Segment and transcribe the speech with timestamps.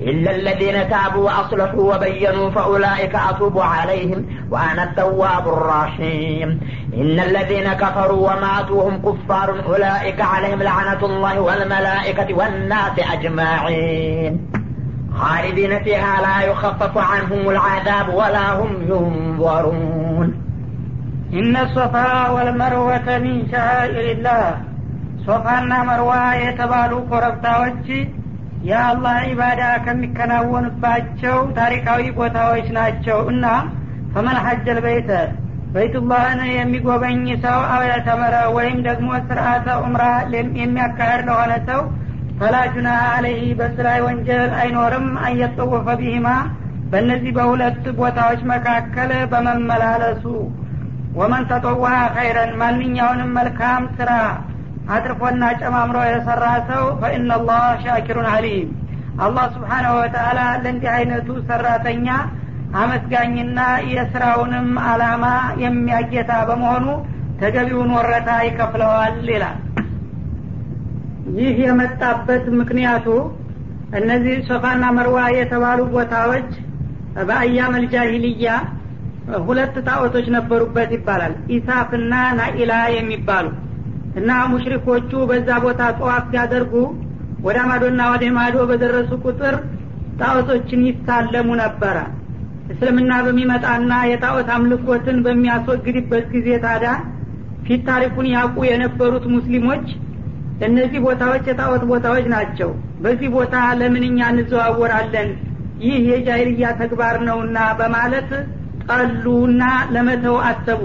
[0.00, 6.60] إلا الذين تابوا وأصلحوا وبينوا فأولئك أتوب عليهم وأنا التواب الرحيم
[6.94, 14.50] إن الذين كفروا وماتوا هم كفار أولئك عليهم لعنة الله والملائكة والناس أجمعين
[15.14, 20.28] خالدين فيها لا يخفف عنهم العذاب ولا هم ينظرون
[21.32, 24.46] إن الصفا والمروة من شعائر الله
[25.26, 26.12] ሶፋና መርዋ
[26.44, 27.86] የተባሉ ኮረብታዎች
[28.67, 33.45] የአላህ ኢባዳ ከሚከናወንባቸው ታሪካዊ ቦታዎች ናቸው እና
[34.13, 35.11] ፈመን ሐጀል በይተ
[35.73, 40.03] በይቱላህን የሚጎበኝ ሰው አበተመረ ወይም ደግሞ ስርአተ ዑምራ
[40.59, 41.81] የሚያካሄድ ለሆነ ሰው
[42.39, 46.27] ፈላጁና አለይህ በስ ላይ ወንጀል አይኖርም። አየጠወፈ ቢሂማ
[46.91, 50.23] በእነዚህ በሁለት ቦታዎች መካከል በመመላለሱ
[51.15, 54.11] ወመን ተጠዋ ኸይረን ማንኛውንም መልካም ስራ
[54.89, 58.69] አጥርፎና ጨማምሮ የሰራ ሰው ፈኢናላህ ሻኪሩን አሊም
[59.25, 62.07] አላህ ስብሓናሁ ወተአላ ለእንዲህ አይነቱ ሰራተኛ
[62.79, 63.59] አመስጋኝና
[63.91, 65.25] የስራውንም አላማ
[65.63, 66.87] የሚያጌታ በመሆኑ
[67.41, 69.57] ተገቢውን ወረታ ይከፍለዋል ይላል።
[71.39, 73.07] ይህ የመጣበት ምክንያቱ
[73.99, 76.49] እነዚህ ሶፋና መርዋ የተባሉ ቦታዎች
[77.29, 78.49] በአያመል ጃሂልያ
[79.45, 83.47] ሁለት ጣዖቶች ነበሩበት ይባላል። ኢሳፍና ናኢላ የሚባሉ
[84.19, 86.73] እና ሙሽሪኮቹ በዛ ቦታ ጠዋፍ ሲያደርጉ
[87.43, 89.55] ወደ ማዶና ወደ ማዶ በደረሱ ቁጥር
[90.19, 91.97] ጣዖቶችን ይሳለሙ ነበረ።
[92.73, 96.91] እስልምና በሚመጣና የጣዖት አምልኮትን በሚያስወግድበት ጊዜ ታዲያ
[97.65, 99.85] ፊት ታሪኩን ያውቁ የነበሩት ሙስሊሞች
[100.67, 102.69] እነዚህ ቦታዎች የጣዖት ቦታዎች ናቸው።
[103.03, 105.29] በዚህ ቦታ ለምንኛ እንዘዋወራለን?
[105.79, 108.31] ይህ የጃይልያ ተግባር ነውና በማለት
[108.85, 109.61] ጠሉና
[109.93, 110.81] ለመተው አሰቡ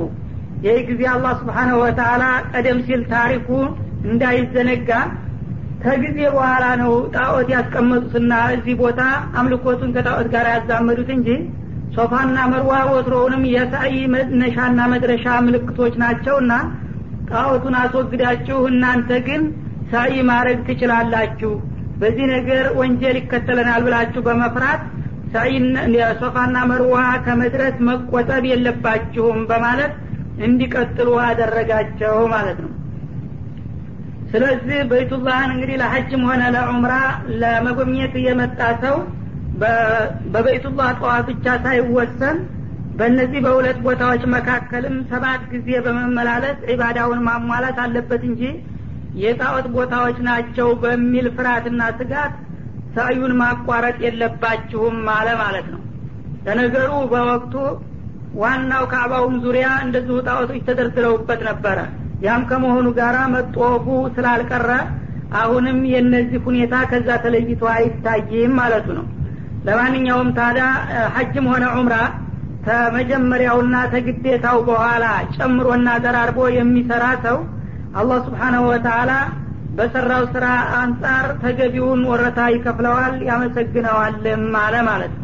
[0.65, 3.49] ይህ ጊዜ አላህ ስብሓናሁ ወተአላ ቀደም ሲል ታሪኩ
[4.09, 4.91] እንዳይዘነጋ
[5.83, 9.01] ከጊዜ በኋላ ነው ጣዖት ያስቀመጡትና እዚህ ቦታ
[9.41, 11.29] አምልኮቱን ከጣዖት ጋር ያዛመዱት እንጂ
[11.97, 16.53] ሶፋና መርዋ ወትሮውንም የሳይ መነሻና መድረሻ ምልክቶች ናቸውና
[17.31, 19.43] ጣዖቱን አስወግዳችሁ እናንተ ግን
[19.93, 21.53] ሳይ ማድረግ ትችላላችሁ።
[22.01, 24.83] በዚህ ነገር ወንጀል ይከተለናል ብላችሁ በመፍራት
[26.21, 26.97] ሶፋና መርዋ
[27.27, 29.93] ከመድረስ መቆጠብ የለባችሁም በማለት
[30.43, 32.73] እንዲቀጥሉ አደረጋቸው ማለት ነው።
[34.31, 36.95] ስለዚህ በይቱላህን እንግዲህ ለሐጅም ሆነ ለዑምራ
[37.43, 38.97] ለመጎብኘት የመጣ ሰው
[40.33, 42.39] በበይቱላህ ጠዋፍ ብቻ ሳይወሰን
[42.99, 48.43] በእነዚህ በሁለት ቦታዎች መካከልም ሰባት ጊዜ በመመላለስ ዒባዳውን ማሟላት አለበት እንጂ
[49.23, 52.35] የጣዖት ቦታዎች ናቸው በሚል ፍርሃትና ስጋት
[52.95, 55.81] ሳዩን ማቋረጥ የለባችሁም አለ ማለት ነው።
[56.47, 57.55] ለነገሩ በወቅቱ
[58.41, 61.79] ዋናው ካዕባውም ዙሪያ እንደዚሁ ጣዖቶች ተደርድረውበት ነበረ።
[62.25, 63.87] ያም ከመሆኑ ጋር መጦፉ
[64.17, 64.71] ስላልቀረ
[65.41, 69.07] አሁንም የነዚህ ሁኔታ ከዛ ተለይቶ አይታይም ማለቱ ነው።
[69.67, 70.67] ለማንኛውም ታዲያ
[71.15, 71.97] ሐጅም ሆነ ዑምራ
[72.67, 75.05] ከመጀመሪያውና ተግዴታው በኋላ
[75.37, 77.39] ጨምሮና ደራርቦ የሚሰራ ሰው
[78.01, 79.13] አላህ ስብሓናሁ ወተአላ
[79.79, 80.47] በሰራው ስራ
[80.81, 85.24] አንጻር ተገቢውን ወረታ ይከፍለዋል ያመሰግነዋልም አለ ማለት ነው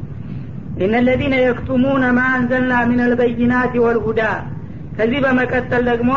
[0.80, 4.20] ኢነ ለዚነ የክቱሙነ ማ አንዘልና ምን አልበይናት ወልሁዳ
[4.96, 6.12] ከዚህ በመቀጠል ደግሞ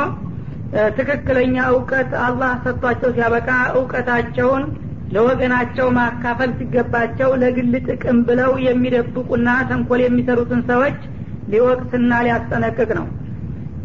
[0.97, 4.63] ትክክለኛ እውቀት አላህ ሰጥቷቸው ሲያበቃ እውቀታቸውን
[5.16, 10.97] ለወገናቸው ማካፈል ሲገባቸው ለግል ጥቅም ብለው የሚደብቁና ተንኮል የሚሰሩትን ሰዎች
[11.52, 13.06] ሊወቅስና ሊያስጠነቅቅ ነው።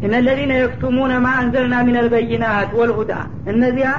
[0.05, 3.13] እነለዚነ የክቱሙነ ማ አንዘልና ምን አልበይናት ወልሁዳ
[3.53, 3.89] እነዚያ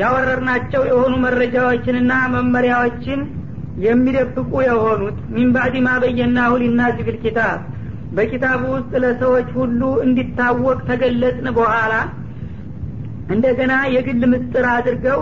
[0.00, 3.20] ያወረርናቸው የሆኑ መረጃዎችንና መመሪያዎችን
[3.82, 7.60] የሚደብቁ የሆኑት ሚን ባዕድ ማ በየናሁ ሊናሲ ፊልኪታብ
[8.16, 11.94] በኪታቡ ውስጥ ለሰዎች ሁሉ እንዲታወቅ ተገለጽን በኋላ
[13.34, 15.20] እንደገና የግል ምስጥር አድርገው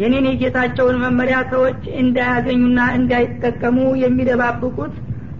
[0.00, 4.94] የኔን የጌታቸውን መመሪያ ሰዎች እንዳያገኙና እንዳይጠቀሙ የሚደባብቁት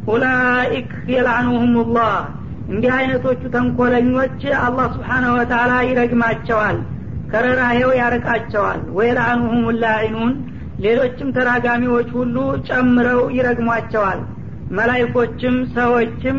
[0.06, 1.74] ኡላኢክ የላኑሁም
[2.70, 6.76] እንዲህ አይነቶቹ ተንኮለኞች አላህ ስብሓናሁ ወተላ ይረግማቸዋል
[7.32, 10.32] ከረራሄው ያርቃቸዋል። ወየላኑሁም ላዒኑን
[10.84, 12.36] ሌሎችም ተራጋሚዎች ሁሉ
[12.68, 14.20] ጨምረው ይረግሟቸዋል።
[14.78, 16.36] መላይኮችም ሰዎችም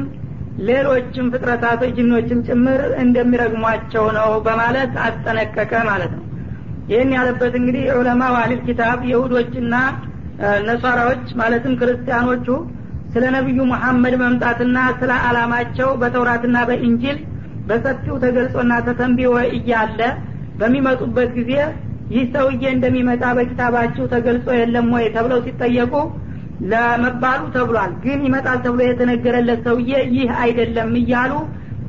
[0.68, 6.26] ሌሎችም ፍጥረታቶች ጅኖችም ጭምር እንደሚረግሟቸው ነው በማለት አስጠነቀቀ ማለት ነው።
[6.92, 9.76] ይህን ያለበት እንግዲህ ዑለማ ዋህሊል ኪታብ የሁዶችና
[10.68, 12.48] ነሷራዎች ማለትም ክርስቲያኖቹ
[13.14, 17.18] ስለ ነቢዩ ሙሐመድ መምጣትና ስለ አላማቸው በተውራትና በኢንጂል
[17.68, 20.00] በሰፊው ተገልጾና ተተንቢወ እያለ
[20.60, 21.52] በሚመጡበት ጊዜ
[22.12, 25.94] ይህ ሰውዬ እንደሚመጣ በኪታባችሁ ተገልጾ የለም ወይ ተብለው ሲጠየቁ
[26.72, 31.32] ለመባሉ ተብሏል። ግን ይመጣል ተብሎ የተነገረለት ሰውዬ ይህ አይደለም እያሉ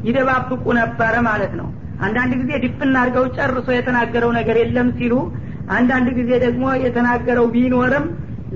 [0.07, 1.69] ይደባብቁ ነበረ ማለት ነው።
[2.05, 5.15] አንዳንድ ጊዜ ድፍና አድርገው ጨርሶ የተናገረው ነገር የለም ሲሉ
[5.77, 8.07] አንዳንድ ጊዜ ደግሞ የተናገረው ቢኖርም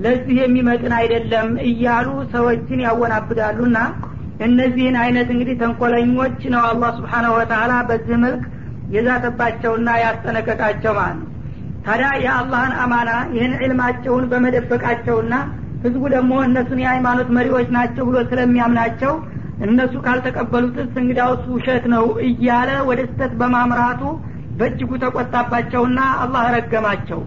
[0.03, 3.77] ለዚህ የሚመጥን አይደለም እያሉ ሰዎችን ያወናብዳሉና
[4.47, 8.43] እነዚህን አይነት እንግዲህ ተንኮለኞች ነው አላህ ስብሓናሁ ወተላ በዚህ መልክ
[8.97, 11.26] የዛተባቸውና ያስጠነቀቃቸው ማለት ነው
[11.87, 15.33] ታዲያ የአላህን አማና ይህን ዕልማቸውን በመደበቃቸውና
[15.83, 19.13] ህዝቡ ደግሞ እነሱን የሃይማኖት መሪዎች ናቸው ብሎ ስለሚያምናቸው
[19.65, 24.01] እነሱ ካልተቀበሉትስ እንግዳውስ ውሸት ነው እያለ ወደ ስተት በማምራቱ
[24.59, 27.19] በእጅጉ ተቆጣባቸውና አላህ ረገማቸው።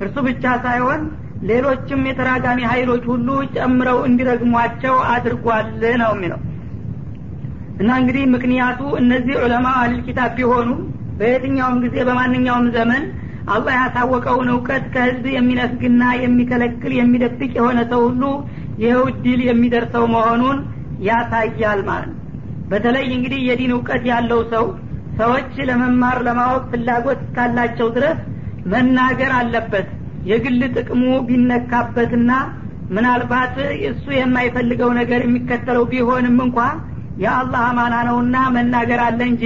[0.00, 1.02] እርሱ ብቻ ሳይሆን
[1.48, 5.68] ሌሎችም የተራጋሚ ሀይሎች ሁሉ ጨምረው እንዲረግሟቸው አድርጓል
[6.02, 6.40] ነው የሚለው።
[7.80, 10.68] እና እንግዲህ ምክንያቱ እነዚህ ዑለማ አህል ኪታብ ቢሆኑ
[11.18, 13.04] በየትኛውም ጊዜ በማንኛውም ዘመን
[13.46, 18.22] አላህ ያሳወቀውን እውቀት ከህዝብ የሚነፍግና የሚከለክል የሚደብቅ የሆነ ሰው ሁሉ
[18.82, 20.58] ይኸው ድል የሚደርሰው መሆኑን
[21.08, 22.22] ያሳያል ማለት ነው።
[22.70, 24.64] በተለይ እንግዲህ የዲን እውቀት ያለው ሰው
[25.18, 28.18] ሰዎች ለመማር ለማወቅ ፍላጎት እስካላቸው ድረስ
[28.72, 29.86] መናገር አለበት።
[30.30, 32.30] የግል ጥቅሙ ቢነካበትና
[32.90, 33.54] ምናልባት
[33.90, 36.58] እሱ የማይፈልገው ነገር የሚከተለው ቢሆንም እንኳ
[37.24, 39.44] የአላህ አማና ነውና መናገር አለ እንጂ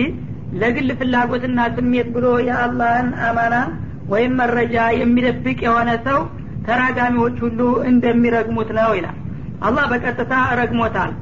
[0.60, 3.54] ለግል ፍላጎትና ስሜት ብሎ የአላህን አማና
[4.12, 6.20] ወይም መረጃ የሚደብቅ የሆነ ሰው
[6.66, 7.60] ተራጋሚዎች ሁሉ
[7.90, 9.16] እንደሚረግሙት ነው ይላል።
[9.66, 11.12] አላህ በቀጥታ ረግሞታል።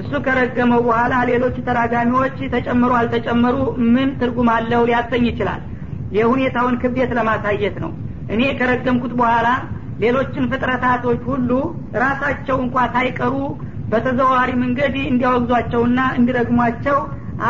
[0.00, 3.56] እሱ ከረገመው በኋላ ሌሎች ተራጋሚዎች ተጨምሩ አልተጨመሩ
[3.94, 5.60] ምን ትርጉም አለው ሊያሰኝ ይችላል?
[6.16, 7.90] የሁኔታውን ክብደት ለማሳየት ነው።
[8.34, 9.48] እኔ ከረገምኩት በኋላ
[10.02, 11.50] ሌሎችን ፍጥረታቶች ሁሉ
[12.02, 13.34] ራሳቸው እንኳ ሳይቀሩ
[13.92, 16.98] በተዘዋዋሪ መንገድ እንዲያወግዟቸውና እንዲረግሟቸው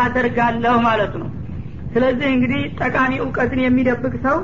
[0.00, 1.30] አደርጋለሁ ማለቱ ነው።
[1.92, 4.38] ስለዚህ እንግዲህ ጠቃሚ እውቀትን የሚደብቅ ሰው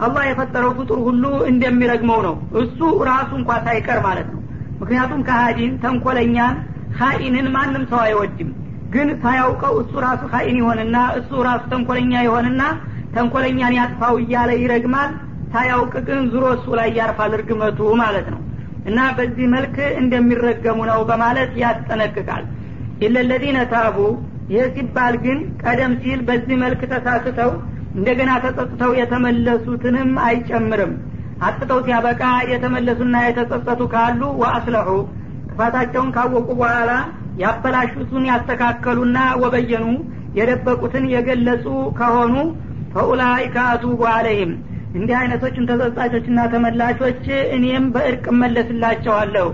[0.00, 2.78] አላህ የፈጠረው ፍጡር ሁሉ እንደሚረግመው ነው። እሱ
[3.08, 4.40] ራሱ እንኳ ሳይቀር ማለት ነው።
[4.80, 6.56] ምክንያቱም ከሀዲን ተንኮለኛን
[6.98, 8.50] ሀኢንን ማንም ሰው አይወድም።
[8.94, 12.62] ግን ሳያውቀው እሱ ራሱ ሀኢን ይሆንና እሱ ራሱ ተንኮለኛ ይሆንና
[13.14, 15.10] ተንኮለኛን ያጥፋው እያለ ይረግማል።
[15.52, 18.40] ሳያውቅ ግን ዙሮ እሱ ላይ ያርፋል እርግመቱ ማለት ነው።
[18.88, 22.44] እና በዚህ መልክ እንደሚረገሙ ነው በማለት ያስጠነቅቃል።
[23.06, 23.96] ኢለለዚነ ታቡ
[24.50, 27.50] ይህ ሲባል ግን ቀደም ሲል በዚህ መልክ ተሳስተው
[27.94, 30.92] እንደገና ተጸጽተው የተመለሱትንም አይጨምርም።
[31.46, 34.88] አጥተው ሲያበቃ የተመለሱና የተጸጸቱ ካሉ ወአስለሑ
[35.50, 36.90] ጥፋታቸውን ካወቁ በኋላ
[37.42, 39.86] ያበላሹትን ያስተካከሉና ወበየኑ
[40.38, 41.64] የደበቁትን የገለጹ
[41.98, 42.34] ከሆኑ
[42.94, 44.52] ፈኡላይከ አቱቡ አለይህም።
[44.94, 47.24] እንዲህ አይነቶችን ተጸጻቾችና ተመላሾች
[47.56, 49.48] እኔም በእርቅ እመለስላቸዋለሁ።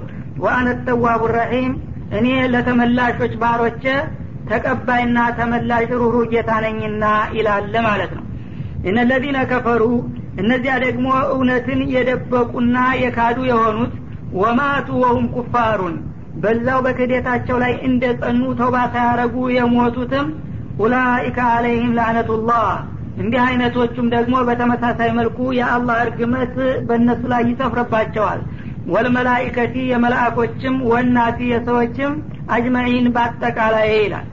[0.44, 1.72] ወአነ ተዋቡ ረሒም
[2.18, 3.84] እኔ ለተመላሾች ባሮቼ
[4.50, 7.04] ተቀባይና ተመላሽ ሩሩ ጌታ ነኝና
[7.36, 8.23] ይላለ ማለት ነው
[8.88, 9.82] እነለዚነ ከፈሩ
[10.42, 13.92] እነዚያ ደግሞ እውነትን የደበቁና የካዱ የሆኑት
[14.38, 15.94] ወማቱ ወሁም ኩፋሩን
[16.42, 20.26] በዛው በክህደታቸው ላይ እንደ ጸኑ ተውባ ሳያረጉ የሞቱትም
[20.78, 22.66] ኡላኢከ አለይህም ላዕነቱላህ።
[23.22, 26.54] እንዲህ አይነቶቹም ደግሞ በተመሳሳይ መልኩ የአላህ እርግመት
[26.88, 28.40] በእነሱ ላይ ይሰፍርባቸዋል።
[28.94, 32.12] ወልመላይከቲ የመላእኮችም ወናቲ የሰዎችም
[32.50, 34.26] አጅመዒን በአጠቃላይ ይላል።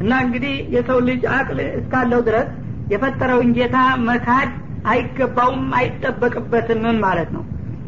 [0.00, 2.48] እና እንግዲህ የሰው ልጅ አቅል እስካለው ድረስ
[2.92, 3.76] የፈጠረውን ጌታ
[4.08, 4.50] መካድ
[4.86, 7.44] አይገባውም አይጠበቅበትም ማለት ነው።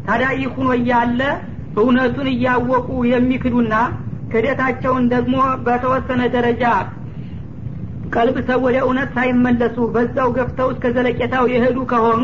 [0.07, 1.21] ታዲያ ይህ እያለ
[1.79, 3.73] እውነቱን እያወቁ የሚክዱና
[4.31, 6.63] ክደታቸውን ደግሞ በተወሰነ ደረጃ
[8.13, 12.23] ቀልብ ሰው ወደ እውነት ሳይመለሱ በዛው ገፍተው እስከ ዘለቄታው የሄዱ ከሆኑ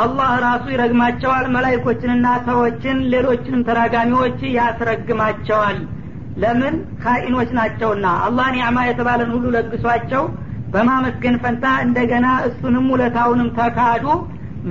[0.00, 5.78] አላህ ራሱ ይረግማቸዋል መላይኮችንና ሰዎችን ሌሎችንም ተራጋሚዎች ያስረግማቸዋል።
[6.42, 6.74] ለምን?
[7.02, 10.24] ካኢኖች ናቸውና። አላህ ኒዕማ የተባለን ሁሉ ለግሷቸው
[10.72, 14.04] በማመስገን ፈንታ እንደገና እሱንም ውለታውንም ተካዱ።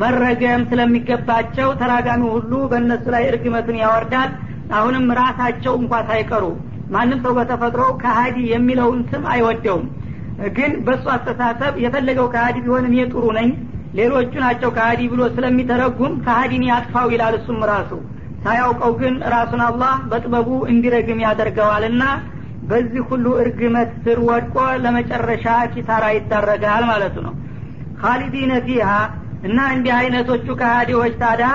[0.02, 4.32] መረገም ስለሚገባቸው ተራጋሚ ሁሉ በእነሱ ላይ እርግመቱን ያወርዳል።
[4.78, 6.44] አሁንም ራሳቸው እንኳ ሳይቀሩ
[6.90, 9.86] ማንም ሰው በተፈጥሮ ከሀዲ የሚለውን ስም አይወደውም።
[10.56, 13.50] ግን በእሱ አስተሳሰብ የፈለገው ከሀዲ ቢሆን እኔ ጥሩ ነኝ
[13.98, 17.92] ሌሎቹ ናቸው ከሀዲ ብሎ ስለሚተረጉም ከሀዲን ያጥፋው ይላል እሱም ራሱ።
[18.44, 22.04] ሳያውቀው ግን ራሱን አላህ በጥበቡ እንዲረግም ያደርገዋልና
[22.70, 27.34] በዚህ ሁሉ እርግመት ስር ወድቆ ለመጨረሻ ኪሳራ ይዳረጋል ማለቱ ነው።
[28.02, 28.90] ካሊዲነ ፊሃ
[29.48, 31.50] እና እንዲህ አይነቶቹ ከሃዲዎች ታዲያ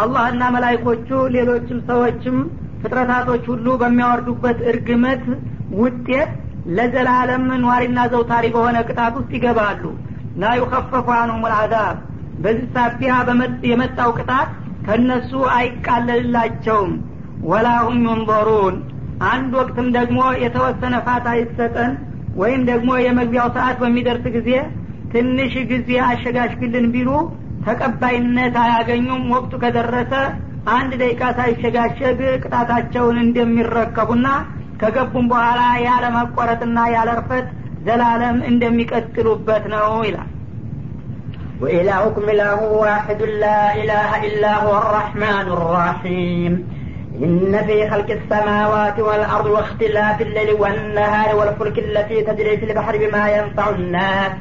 [0.00, 2.36] አላህና መላይኮቹ ሌሎችም ሰዎችም
[2.82, 5.24] ፍጥረታቶች ሁሉ በሚያወርዱበት እርግመት
[5.80, 6.30] ውጤት
[6.76, 9.82] ለዘላለም ኗሪና ዘውታሪ በሆነ ቅጣት ውስጥ ይገባሉ።
[10.40, 11.96] ላ ዩከፈፉ አንሁም ልአዛብ
[12.38, 13.14] በዚህ ሳቢያ
[13.70, 14.50] የመጣው ቅጣት
[14.86, 16.92] ከእነሱ አይቃለልላቸውም።
[17.42, 18.76] ወላሁም ዩንظሩን
[19.31, 21.93] አንድ ወቅትም ደግሞ የተወሰነ ፋታ ይሰጠን
[22.41, 24.49] ወይም ደግሞ የመግቢያው ሰዓት በሚደርስ ጊዜ
[25.13, 27.09] ትንሽ ጊዜ አሸጋሽግልን ቢሉ
[27.67, 30.13] ተቀባይነት አያገኙም ወቅቱ ከደረሰ
[30.75, 34.27] አንድ ደቂቃ ሳይሸጋሸግ ቅጣታቸውን እንደሚረከቡና
[34.81, 37.47] ከገቡም በኋላ ያለ መቆረጥና ያለ እርፈት
[37.87, 40.29] ዘላለም እንደሚቀጥሉበት ነው ይላል
[41.61, 46.53] وإلهكم إله واحد لا إله إلا هو الرحمن الرحيم
[47.22, 53.70] إن في خلق السماوات والأرض واختلاف الليل والنهار والفلك التي تجري في البحر بما ينفع
[53.70, 54.32] الناس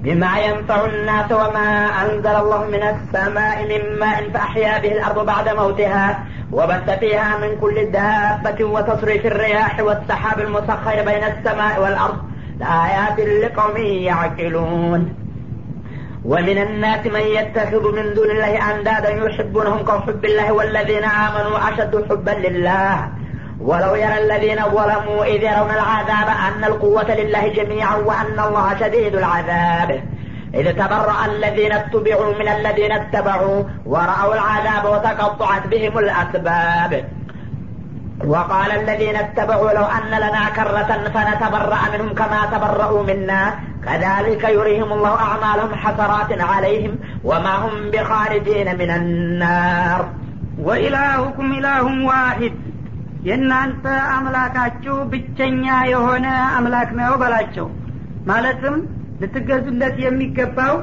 [0.00, 6.24] بما ينفع الناس وما أنزل الله من السماء من ماء فأحيا به الأرض بعد موتها
[6.52, 12.18] وبث فيها من كل دابة وتصريف الرياح والسحاب المسخر بين السماء والأرض.
[12.60, 15.25] لآيات لقوم يعقلون.
[16.26, 22.30] ومن الناس من يتخذ من دون الله أندادا يحبونهم كحب الله والذين آمنوا أشد حبا
[22.30, 23.08] لله.
[23.60, 29.90] ولو يرى الذين ظلموا إذ يرون العذاب أن القوة لله جميعا وأن الله شديد العذاب.
[30.54, 36.92] إذ تبرأ الذين اتبعوا من الذين اتبعوا ورأوا العذاب وتقطعت بهم الأسباب.
[38.24, 43.54] وقال الذين اتبعوا لو أن لنا كرة فنتبرأ منهم كما تبرأوا منا.
[43.85, 46.93] كذلك يريهم الله أعمالهم حسرات عليهم
[47.23, 50.01] وما هم بخارجين من النار
[50.65, 52.55] ወኢላሁኩም ኢላሁም ዋሂድ
[53.27, 53.83] የእናንተ
[54.15, 56.25] አምላካችሁ ብቸኛ የሆነ
[56.57, 57.67] አምላክ ነው በላቸው
[58.29, 58.75] ማለትም
[59.21, 60.75] ልትገዙለት የሚገባው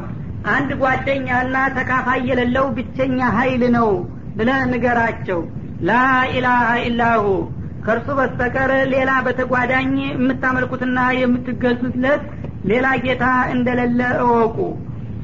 [0.54, 3.88] አንድ ጓደኛና ተካፋይ የሌለው ብቸኛ ሀይል ነው
[4.38, 5.40] ብለ ንገራቸው
[5.88, 7.24] ላኢላሃ ኢላሁ
[7.84, 12.24] ከእርሱ በስተቀር ሌላ በተጓዳኝ የምታመልኩትና የምትገዙለት
[12.63, 14.57] ሌላ ጌታ እንደሌለ እወቁ።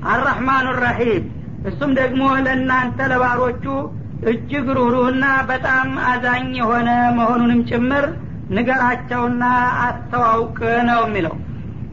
[0.09, 1.25] አራህማኑ ረሒም
[1.65, 3.65] እሱም ደግሞ ለእናንተ ለባሮቹ
[4.23, 8.05] እጅግ ሩህሩህና በጣም አዛኝ የሆነ መሆኑንም ጭምር
[8.55, 9.43] ንገራቸውና
[9.85, 10.57] አስተዋውቅ
[10.89, 11.35] ነው የሚለው።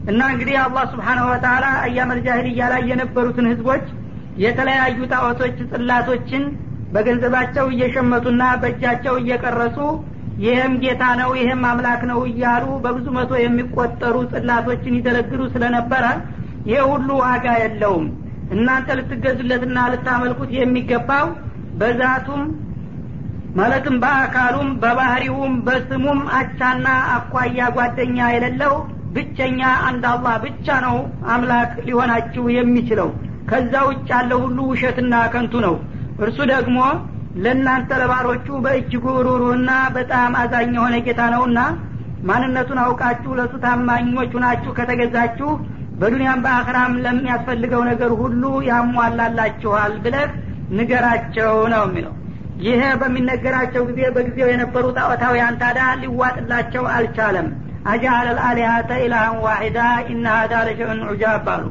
[0.07, 3.85] እና እንግዲህ አላህ ስብሓንሁ ወተላ አያመል ጃሂልያ ላይ የነበሩትን ህዝቦች
[4.37, 6.43] የተለያዩ ጣዖቶች ጽላቶችን
[6.91, 9.77] በገንዘባቸው እየሸመቱና በእጃቸው እየቀረጹ
[10.43, 16.05] ይህም ጌታ ነው ይህም አምላክ ነው እያሉ በብዙ መቶ የሚቆጠሩ ጽላቶችን ይደረግሩ ስለነበረ
[16.69, 18.05] ይህ ሁሉ ዋጋ የለውም።
[18.55, 21.27] እናንተ ልትገዙለትና ልታመልኩት የሚገባው
[21.79, 22.43] በዛቱም
[23.57, 28.73] ማለትም በአካሉም በባህሪውም በስሙም አቻና አኳያ ጓደኛ የሌለው
[29.15, 30.95] ብቸኛ አንድ አላህ ብቻ ነው
[31.33, 33.09] አምላክ ሊሆናችሁ የሚችለው።
[33.49, 35.75] ከዛ ውጭ ያለው ሁሉ ውሸትና ከንቱ ነው።
[36.23, 36.77] እርሱ ደግሞ
[37.43, 41.59] ለእናንተ ለባሮቹ በእጅጉ ሩሩና በጣም አዛኝ የሆነ ጌታ ነውና
[42.27, 45.49] ማንነቱን አውቃችሁ ለእሱ ታማኞች ሁናችሁ ከተገዛችሁ
[45.99, 50.31] በዱንያም በአክራም ለሚያስፈልገው ነገር ሁሉ ያሟላላችኋል ብለህ
[50.77, 52.13] ንገራቸው ነው የሚለው።
[52.65, 57.47] ይሄ በሚነገራቸው ጊዜ በጊዜው የነበሩ ጣዖታውያን ታዳ ሊዋጥላቸው አልቻለም።
[57.91, 59.79] አጃአለ ልአሊሀተ ኢላሃን ዋሒዳ
[60.11, 61.65] ኢነ ሀዳ ለሸእን ዑጃብ አሉ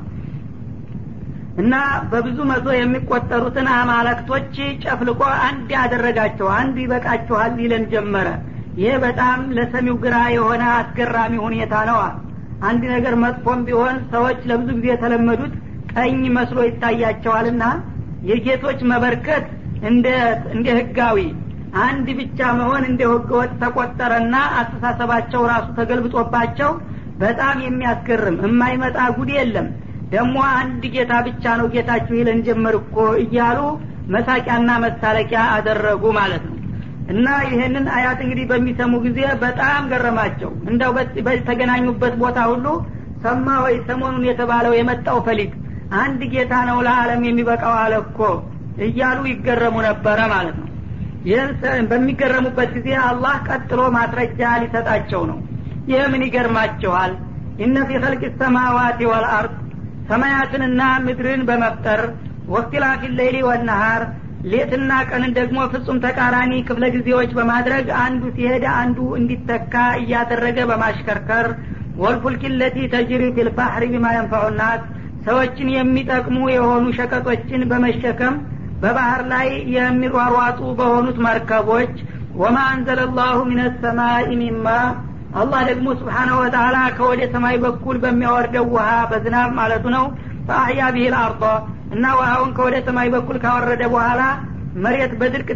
[1.56, 1.74] እና
[2.10, 8.28] በብዙ መቶ የሚቆጠሩትን አማለክቶች ጨፍልቆ አንድ ያደረጋቸው አንድ ይበቃችኋል ይለን ጀመረ።
[8.76, 11.98] ይሄ በጣም ለሰሚው ግራ የሆነ አስገራሚ ሁኔታ ነው
[12.62, 15.54] አንድ ነገር መጥፎም ቢሆን ሰዎች ለብዙ ጊዜ የተለመዱት
[15.94, 17.64] ቀኝ መስሎ ይታያቸዋልና
[18.22, 19.46] የጌቶች መበርከት
[19.90, 21.18] እንደ ህጋዊ።
[21.82, 26.70] አንድ ብቻ መሆን እንደ ህገወጥ ተቆጠረና አስተሳሰባቸው ራሱ ተገልብጦባቸው
[27.20, 29.66] በጣም የሚያስገርም። የማይመጣ ጉድ የለም
[30.10, 33.60] ደግሞ አንድ ጌታ ብቻ ነው ጌታችሁ ይለን ጀመር እኮ እያሉ
[34.14, 36.54] መሳቂያና መሳለቂያ አደረጉ ማለት ነው።
[37.12, 40.92] እና ይህንን አያት እንግዲህ በሚሰሙ ጊዜ በጣም ገረማቸው። እንደው
[41.26, 42.66] በተገናኙበት ቦታ ሁሉ
[43.24, 45.52] ሰማ ወይ ሰሞኑን የተባለው የመጣው ፈሊጥ
[46.00, 48.18] አንድ ጌታ ነው ለዓለም የሚበቃው አለ እኮ
[48.86, 50.70] እያሉ ይገረሙ ነበረ ማለት ነው።
[51.28, 51.52] ይህን
[51.90, 55.38] በሚገረሙበት ጊዜ አላህ ቀጥሎ ማስረጃ ሊሰጣቸው ነው።
[55.90, 57.12] ይህ ምን ይገርማችኋል
[57.64, 59.54] ኢነ ፊ ኸልቅ ሰማዋት ወልአርድ
[60.10, 62.00] ሰማያትንና ምድርን በመፍጠር
[62.48, 64.02] ወክቲላፊ ሌሊ ወነሃር
[64.52, 71.46] ሌትና ቀንን ደግሞ ፍጹም ተቃራኒ ክፍለ ጊዜዎች በማድረግ አንዱ ሲሄድ አንዱ እንዲተካ እያደረገ በማሽከርከር
[72.02, 74.82] ወልፉልኪ ለቲ ተጅሪ ፊልባሕሪ ቢማ የንፈዑ ናስ
[75.26, 78.34] ሰዎችን የሚጠቅሙ የሆኑ ሸቀጦችን በመሸከም
[78.82, 81.94] በባህር ላይ የሚሯሯጡ በሆኑት መርከቦች
[82.42, 84.66] ወማ አንዘለ ላሁ ምን ሰማይ ሚማ
[85.36, 90.04] አላህ ደግሞ ስብሓናሁ ወተላ ከወደ ሰማይ በኩል በሚያወርደው ውሃ በዝናብ ማለቱ ነው።
[90.48, 91.42] ፈአህያ ብሂል አርض
[91.94, 94.22] እና ውሃውን ከወደ ሰማይ በኩል ካወረደ በኋላ
[94.76, 95.48] መሬት በድርቅ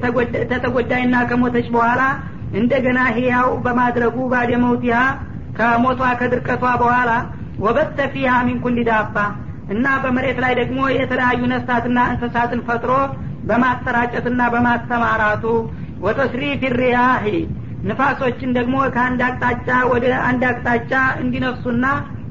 [0.50, 2.02] ተተጎዳይና ከሞተች በኋላ
[2.52, 4.98] እንደገና ህያው በማድረጉ ባደ መውቲሃ
[5.54, 7.10] ከሞቷ ከድርቀቷ በኋላ
[7.58, 9.16] ወበተ ፊሃ ሚን ኩል ዳባ
[9.68, 12.92] እና በመሬት ላይ ደግሞ የተለያዩ ነፍሳትና እንስሳትን ፈጥሮ
[13.50, 15.44] በማሰራጨትና በማሰማራቱ
[16.00, 17.26] ወተስሪፍ ሪያሂ
[17.88, 21.84] ንፋሶችን ደግሞ ከአንድ አቅጣጫ ወደ አንድ አቅጣጫ እንዲነፍሱና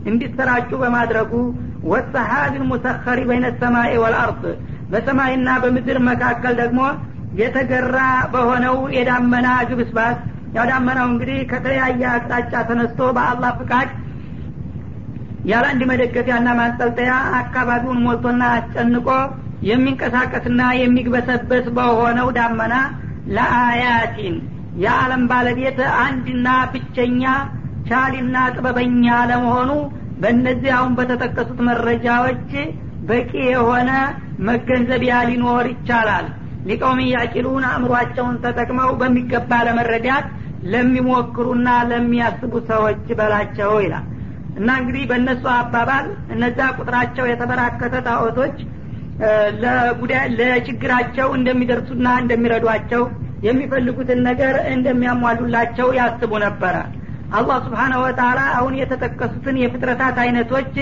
[0.10, 1.32] እንዲሰራጩ በማድረጉ
[1.92, 4.44] ወሰሓቢል ሙሰኸሪ በይነ ሰማይ ወልአርድ
[4.92, 6.82] በሰማይና በምድር መካከል ደግሞ
[7.40, 7.98] የተገራ
[8.34, 10.20] በሆነው የዳመና ግብስባስ
[10.56, 13.90] ያው ዳመናው እንግዲህ ከተለያየ አቅጣጫ ተነስቶ በአላህ ፍቃድ
[15.50, 19.10] ያለ አንድ መደገፊያና ማንጠልጠያ አካባቢውን ሞልቶና አስጨንቆ
[19.70, 22.74] የሚንቀሳቀስና የሚግበሰበስ በሆነው ዳመና
[23.36, 24.36] ለአያቲን
[24.80, 27.24] የዓለም ባለቤት አንድና ብቸኛ
[27.88, 29.72] ቻሊና ጥበበኛ ለመሆኑ
[30.22, 32.50] በእነዚህ አሁን በተጠቀሱት መረጃዎች
[33.10, 33.92] በቂ የሆነ
[34.50, 36.26] መገንዘቢያ ሊኖር ይቻላል።
[36.70, 40.26] ሊቀውም ያቂሉን አእምሯቸውን ተጠቅመው በሚገባ ለመረዳት
[40.72, 44.06] ለሚሞክሩና ለሚያስቡ ሰዎች በላቸው ይላል።
[44.60, 46.06] እና እንግዲህ በእነሱ አባባል
[46.36, 48.58] እነዛ ቁጥራቸው የተበራከተ ጣዖቶች
[50.40, 53.04] ለችግራቸው እንደሚደርሱና እንደሚረዷቸው
[53.44, 56.76] የሚፈልጉትን ነገር እንደሚያሟሉላቸው ያስቡ ነበረ።
[57.40, 60.74] አላህ ስብሓናሁ ወተላ አሁን የተጠቀሱትን የፍጥረታት አይነቶች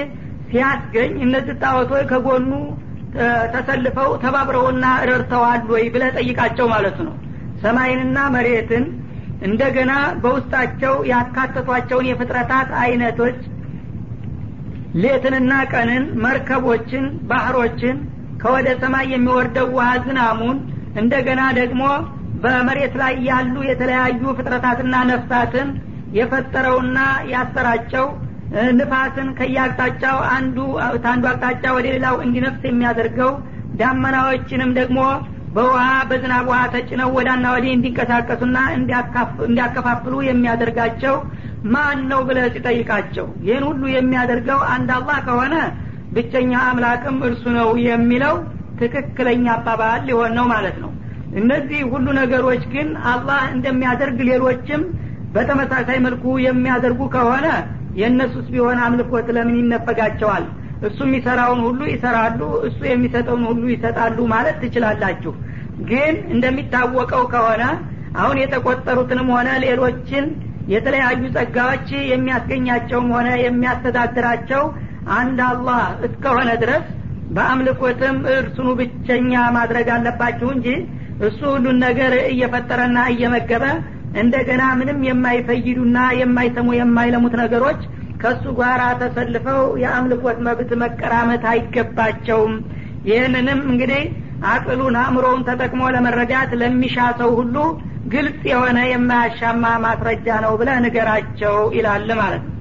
[0.52, 2.52] ሲያስገኝ እነዚህ ጣዖቶች ከጎኑ
[3.54, 7.16] ተሰልፈው ተባብረውና ረድተዋል ወይ ብለ ጠይቃቸው ማለቱ ነው።
[7.64, 8.86] ሰማይንና መሬትን
[9.48, 13.40] እንደገና በውስጣቸው ያካተቷቸውን የፍጥረታት አይነቶች
[15.04, 17.98] ሌትንና ቀንን መርከቦችን ባህሮችን
[18.42, 20.58] ከወደ ሰማይ የሚወርደው ውሃ ዝናሙን
[21.02, 21.84] እንደገና ደግሞ
[22.44, 25.70] በመሬት ላይ ያሉ የተለያዩ ፍጥረታትና ነፍሳትን
[26.18, 26.98] የፈጠረውና
[27.32, 28.08] ያሰራጨው
[28.78, 30.58] ንፋስን ከየአቅጣጫው አንዱ
[31.02, 33.32] ከአንዱ አቅጣጫ ወደ ሌላው እንዲነፍስ የሚያደርገው
[33.80, 35.00] ዳመናዎችንም ደግሞ
[35.56, 41.16] በውሃ በዝናብ ውሃ ተጭነው ወዳና ወዲህ እንዲንቀሳቀሱና እንዲያከፋፍሉ የሚያደርጋቸው
[41.74, 43.26] ማን ነው ብለ ሲጠይቃቸው?
[43.46, 45.56] ይህን ሁሉ የሚያደርገው አንድ አላህ ከሆነ
[46.16, 48.36] ብቸኛ አምላክም እርሱ ነው የሚለው
[48.82, 50.92] ትክክለኛ አባባል ሊሆን ነው ማለት ነው
[51.40, 54.84] እነዚህ ሁሉ ነገሮች ግን አላህ እንደሚያደርግ ሌሎችም
[55.34, 57.48] በተመሳሳይ መልኩ የሚያደርጉ ከሆነ
[58.00, 60.44] የእነሱስ ቢሆን አምልኮት ለምን ይነፈጋቸዋል?
[60.88, 65.32] እሱ የሚሰራውን ሁሉ ይሰራሉ እሱ የሚሰጠውን ሁሉ ይሰጣሉ ማለት ትችላላችሁ።
[65.90, 67.64] ግን እንደሚታወቀው ከሆነ
[68.22, 70.26] አሁን የተቆጠሩትንም ሆነ ሌሎችን
[70.74, 74.64] የተለያዩ ጸጋዎች የሚያስገኛቸውም ሆነ የሚያስተዳድራቸው
[75.18, 76.86] አንድ አላህ እስከሆነ ድረስ
[77.36, 80.68] በአምልኮትም እርሱኑ ብቸኛ ማድረግ አለባችሁ እንጂ
[81.20, 83.64] እሱ ሁሉን ነገር እየፈጠረና እየመገበ
[84.14, 87.82] እንደገና ምንም የማይፈይዱና የማይሰሙ የማይለሙት ነገሮች
[88.20, 92.54] ከእሱ ጋር ተሰልፈው የአምልኮት መብት መቀራመት አይገባቸውም።
[93.10, 94.04] ይህንንም እንግዲህ
[94.52, 97.56] አቅሉን አእምሮውን ተጠቅሞ ለመረዳት ለሚሻ ሰው ሁሉ
[98.14, 102.54] ግልጽ የሆነ የማያሻማ ማስረጃ ነው ብለ ንገራቸው ይላል ማለት ነው።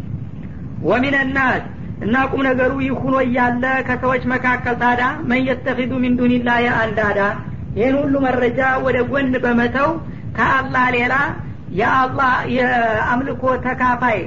[0.82, 1.64] ወሚንናስ
[2.00, 7.20] እና ቁም ነገሩ ይሁኖ እያለ ከሰዎች መካከል ታዳ መን የተፊዱ ሚን ዱኒላህ አንዳዳ
[7.76, 9.90] ይህን ሁሉ መረጃ ወደ ጎን በመተው
[10.36, 11.14] ከአላህ ሌላ
[11.78, 14.18] የአላህ የአምልኮ ተካፋይ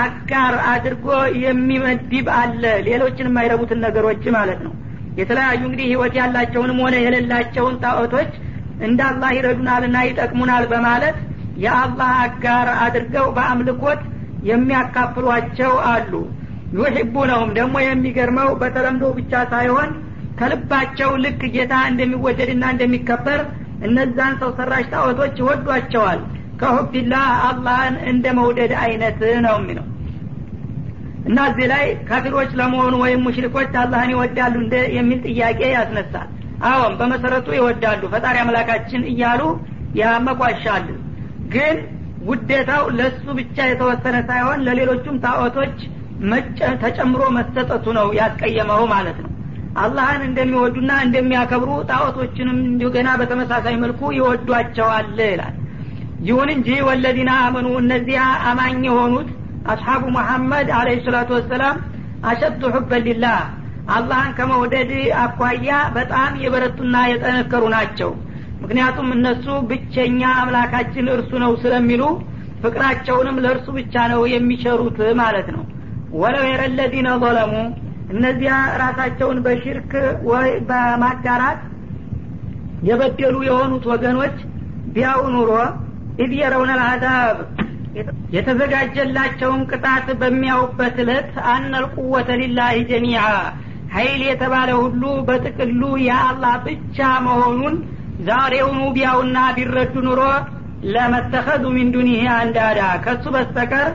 [0.00, 1.06] አጋር አድርጎ
[1.44, 4.72] የሚመድብ አለ። ሌሎችን የማይረቡትን ነገሮች ማለት ነው።
[5.18, 8.30] የተለያዩ እንግዲህ ህይወት ያላቸውንም ሆነ የሌላቸውን ጣዖቶች
[8.80, 11.16] እንደ አላህ ይረዱናልና ይጠቅሙናል በማለት
[11.56, 14.00] የአላህ አጋር አድርገው በአምልኮት
[14.52, 16.12] የሚያካፍሏቸው አሉ።
[16.76, 19.90] ዩሕቡነውም ደግሞ የሚገርመው በተለምዶ ብቻ ሳይሆን
[20.42, 23.40] ከልባቸው ልክ ጌታ እንደሚወደድና እንደሚከበር
[23.86, 26.20] እነዛን ሰው ሰራሽ ጣዖቶች ይወዷቸዋል።
[26.60, 29.86] ከሁቢላህ አላህን እንደ መውደድ አይነት ነው የሚለው።
[31.26, 36.28] እና እዚህ ላይ ካፊሮች ለመሆኑ ወይም ሙሽሪኮች አላህን ይወዳሉ እንደ የሚል ጥያቄ ያስነሳል።
[36.66, 39.42] አዎን በመሰረቱ ይወዳሉ ፈጣሪ አምላካችን እያሉ
[40.00, 40.88] ያመቋሻሉ
[41.54, 41.76] ግን
[42.28, 45.78] ውዴታው ለሱ ብቻ የተወሰነ ሳይሆን ለሌሎቹም ታዖቶች
[46.82, 49.31] ተጨምሮ መሰጠቱ ነው ያስቀየመው ማለት ነው
[49.76, 55.54] አላህን እንደሚወዱና እንደሚያከብሩ ጣዖቶችንም እንዲሁ ገና በተመሳሳይ መልኩ ይወዷቸዋል ይላል።
[56.22, 59.30] ይሁን እንጂ ወለዚና አመኑ እነዚያ አማኝ የሆኑት
[59.72, 61.76] አስሓቡ መሐመድ አለህ ሰላቱ ወሰላም
[62.30, 63.38] አሸቱ ሑበን ሊላህ
[63.94, 64.90] አላህን ከመውደድ
[65.22, 68.10] አኳያ በጣም የበረቱና የጠነከሩ ናቸው።
[68.62, 72.02] ምክንያቱም እነሱ ብቸኛ አምላካችን እርሱ ነው ስለሚሉ
[72.62, 75.64] ፍቅራቸውንም ለእርሱ ብቻ ነው የሚቸሩት ማለት ነው።
[76.14, 77.08] ወለው የረ ለዚነ
[78.12, 79.92] እነዚያ ራሳቸውን በሽርክ
[80.30, 81.60] ወይ በማጋራት
[82.88, 84.36] የበደሉ የሆኑት ወገኖች
[84.94, 85.50] ቢያው ኑሮ
[86.22, 86.70] ኢድ የረውነ
[88.36, 93.24] የተዘጋጀላቸውን ቅጣት በሚያውበት እለት አነል ቁወተ ሊላህ ጀሚዓ
[93.94, 97.74] ሀይል የተባለ ሁሉ በጥቅሉ የአላህ ብቻ መሆኑን
[98.28, 100.22] ዛሬውኑ ቢያውና ቢረዱ ኑሮ
[100.94, 103.88] ለመተኸዙ ሚን ዱኒህ አንዳዳ ከሱ በስተቀር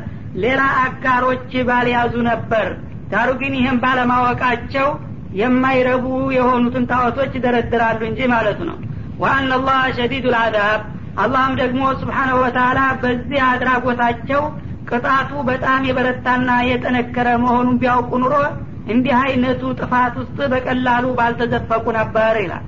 [0.43, 2.67] ሌላ አጋሮች ባልያዙ ነበር
[3.11, 4.87] ዳሩ ግን ይህም ባለማወቃቸው
[5.33, 8.77] የማይረቡ የሆኑትን ጣዖቶች ይደረድራሉ እንጂ ማለቱ ነው።
[9.19, 10.81] ወአና ላህ ሸዲዱ ልአዛብ
[11.17, 14.41] አላህም ደግሞ ስብሓናሁ ወተላ በዚህ አድራጎታቸው
[14.89, 18.35] ቅጣቱ በጣም የበረታና የጠነከረ መሆኑን ቢያውቁ ኑሮ
[18.93, 22.65] እንዲህ አይነቱ ጥፋት ውስጥ በቀላሉ ባልተዘፈቁ ነበር ይላል።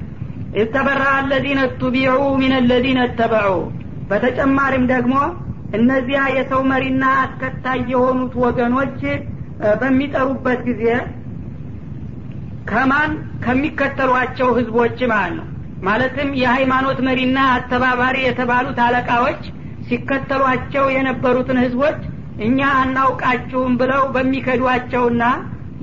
[0.61, 3.51] እተበራ አለዚነ ቱቢዑ ሚን አለዚነ ተበዑ
[4.09, 5.15] በተጨማሪም ደግሞ
[5.77, 8.99] እነዚያ የሰው መሪና አስከታይ የሆኑት ወገኖች
[9.79, 10.83] በሚጠሩበት ጊዜ
[12.67, 13.11] ከማን
[13.43, 15.45] ከሚከተሏቸው ህዝቦች ማለት ነው?
[15.81, 19.41] ማለትም የሃይማኖት መሪና አስተባባሪ የተባሉት አለቃዎች
[19.87, 21.99] ሲከተሏቸው የነበሩትን ህዝቦች
[22.47, 25.23] እኛ አናውቃችሁም ብለው በሚከዷቸውና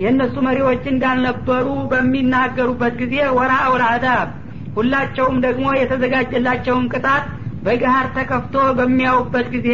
[0.02, 4.28] የእነሱ መሪዎች እንዳልነበሩ በሚናገሩበት ጊዜ ወራ አውልአዳብ
[4.76, 7.26] ሁላቸውም ደግሞ የተዘጋጀላቸውን ቅጣት
[7.66, 9.68] በገሃር ተከፍቶ በሚያዩበት ጊዜ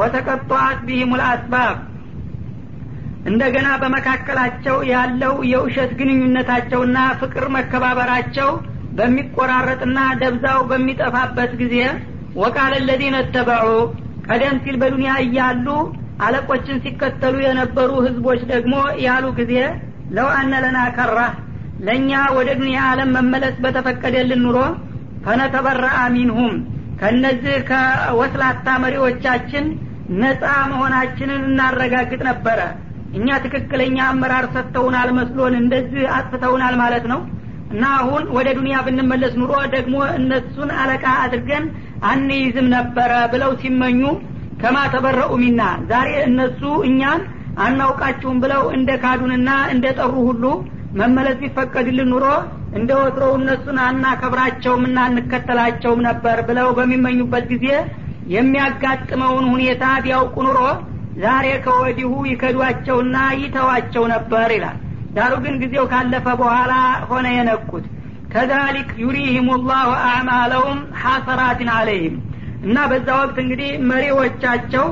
[0.00, 1.76] ወተቀጧት ቢሂሙል አስባብ
[3.30, 8.48] እንደገና በመካከላቸው ያለው የውሸት ግንኙነታቸውና ፍቅር መከባበራቸው
[8.98, 11.76] በሚቆራረጥና ደብዛው በሚጠፋበት ጊዜ
[12.42, 13.68] ወቃለ ለዚነ ተበዑ
[14.26, 15.66] ቀደም ሲል በዱንያ እያሉ
[16.24, 18.74] አለቆችን ሲከተሉ የነበሩ ህዝቦች ደግሞ
[19.06, 19.54] ያሉ ጊዜ
[20.16, 21.32] ለው አነ ለና ከራህ
[21.86, 24.58] ለእኛ ወደ ዱንያ አለም መመለስ በተፈቀደልን ኑሮ
[25.24, 26.54] ፈነተበረአ ሚንሁም
[27.00, 29.64] ከእነዚህ ከወስላታ መሪዎቻችን
[30.22, 32.60] ነጻ መሆናችንን እናረጋግጥ ነበረ
[33.12, 37.20] እኛ ትክክለኛ አመራር ሰጥተውናል መስሎን እንደዚህ አጥፍተውናል ማለት ነው።
[37.72, 41.64] እና አሁን ወደ ዱንያ ብንመለስ ኑሮ ደግሞ እነሱን አለቃ አድርገን
[42.10, 44.00] አንይዝም ነበረ ብለው ሲመኙ
[44.62, 45.60] ከማ ተበረኡ ሚና?
[45.90, 47.20] ዛሬ እነሱ እኛን
[47.64, 50.44] አናውቃችሁም ብለው እንደ ካዱንና እንደ ጠሩ ሁሉ
[51.00, 52.26] መመለስ ቢፈቀድልን ኑሮ
[52.78, 57.66] እንደ ወትሮው እነሱን አናከብራቸውም እና አንከተላቸውም ነበር ብለው በሚመኙበት ጊዜ
[58.36, 60.58] የሚያጋጥመውን ሁኔታ ቢያውቁ ኑሮ
[61.16, 64.78] ዛሬ ከወዲሁ ይከዷቸውና ይተዋቸው ነበር ይላል።
[65.16, 66.72] ዳሩ ግን ጊዜው ካለፈ በኋላ
[67.08, 67.86] ሆነ የነቁት።
[68.32, 72.14] ከዛሊክ ዩሪህም ላሁ አዕማለውም ሐሰራትን አለይህም።
[72.64, 74.86] እና በዛ ወቅት እንግዲህ መሪዎቻቸው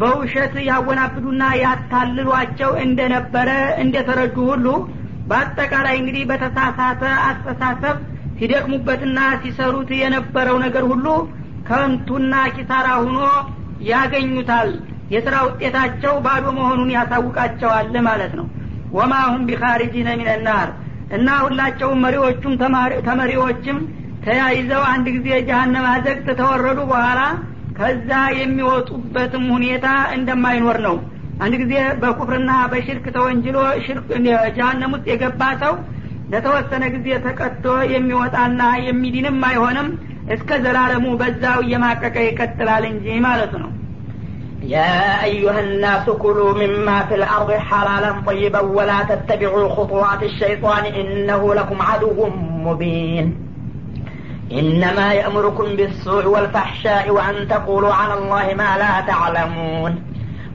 [0.00, 3.50] በውሸት ያወናብዱና ያታልሏቸው እንደነበረ
[3.84, 4.66] እንደተረዱ ሁሉ
[5.28, 7.98] በአጠቃላይ እንግዲህ በተሳሳተ አስተሳሰብ
[8.38, 11.06] ሲደክሙበትና ሲሰሩት የነበረው ነገር ሁሉ
[11.68, 13.18] ከንቱና ኪሳራ ሁኖ
[13.88, 14.70] ያገኙታል
[15.14, 18.46] የስራ ውጤታቸው ባዶ መሆኑን ያሳውቃቸዋል ማለት ነው።
[18.96, 20.68] ወማ ሁም ቢካሪጂነ ሚነናር
[21.16, 22.54] እና ሁላቸውም መሪዎቹም
[23.08, 23.78] ተመሪዎችም
[24.24, 27.20] ተያይዘው አንድ ጊዜ ጀሀነም አዘግት ተወረዱ በኋላ
[27.78, 30.96] ከዛ የሚወጡበትም ሁኔታ እንደማይኖር ነው።
[31.42, 31.72] አንድ ጊዜ
[32.02, 33.56] በኩፍርና በሽርክ ተወንጅሎ
[34.56, 35.74] ጀሀነም ውስጥ የገባ ሰው
[36.32, 39.88] ለተወሰነ ጊዜ ተቀጥቶ የሚወጣና የሚድንም አይሆንም
[40.34, 43.70] እስከ ዘላለሙ በዛው እየማቀቀ ይቀጥላል እንጂ ማለት ነው
[44.66, 51.82] يا أيها الناس كلوا مما في الأرض حلالا طيبا ولا تتبعوا خطوات الشيطان إنه لكم
[51.82, 53.38] عدو مبين.
[54.52, 60.02] إنما يأمركم بالسوء والفحشاء وأن تقولوا على الله ما لا تعلمون.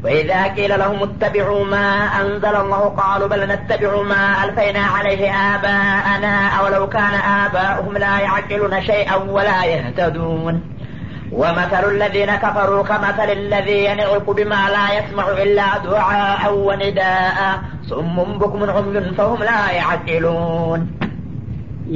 [0.04, 6.89] وإذا قيل لهم اتبعوا ما أنزل الله قالوا بل نتبع ما ألفينا عليه آباءنا أولو
[6.89, 10.68] كان آباؤهم لا يعقلون شيئا ولا يهتدون.
[11.33, 17.38] ومثل الذين كفروا كمثل الذي ينعق بما لا يسمع إلا دعاء ونداء
[17.90, 20.80] صم بكم عمي فهم لا يعقلون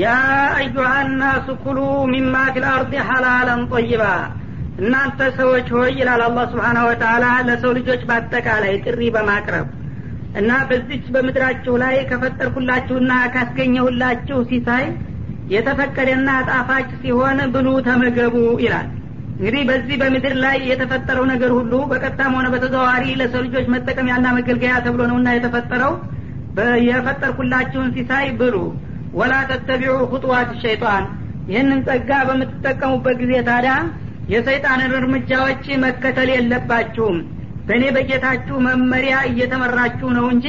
[0.04, 0.20] يا
[0.58, 4.16] أيها الناس كلوا مما في الأرض حلالا طيبا
[4.82, 9.66] እናንተ ሰዎች ሆይ ይላል አላህ ስብሓናሁ ወተላ ለሰው ልጆች በአጠቃላይ ጥሪ በማቅረብ
[10.40, 14.84] እና በዚች በምድራችሁ ላይ ከፈጠርኩላችሁና ካስገኘሁላችሁ ሲሳይ
[15.54, 18.88] የተፈቀደና ጣፋጭ ሲሆን ብሉ ተመገቡ ይላል
[19.35, 25.01] እንግዲህ በዚህ በምድር ላይ የተፈጠረው ነገር ሁሉ በቀጥታም ሆነ በተዘዋዋሪ ለሰው ልጆች መጠቀሚያና መገልገያ ተብሎ
[25.11, 25.93] ነውና የተፈጠረው
[26.87, 28.55] የፈጠርኩላችሁን ሲሳይ ብሉ።
[29.13, 31.05] ወላ ተተቢዑ ሁጥዋት ሸይጣን።
[31.49, 33.73] ይህንን ጸጋ በምትጠቀሙበት ጊዜ ታዲያ
[34.33, 37.17] የሰይጣንን እርምጃዎች መከተል የለባችሁም።
[37.67, 40.47] በእኔ በጌታችሁ መመሪያ እየተመራችሁ ነው እንጂ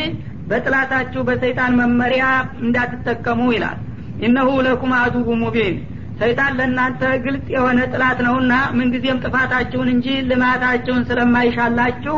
[0.48, 2.24] በጥላታችሁ በሰይጣን መመሪያ
[2.64, 3.78] እንዳትጠቀሙ ይላል።
[4.26, 5.76] እነሁ ለኩም አዱቡ ሙቢን
[6.20, 12.16] ሰይጣን ለእናንተ ግልጽ የሆነ ጥላት ነውና ምንጊዜም ጥፋታችሁን እንጂ ልማታችሁን ስለማይሻላችሁ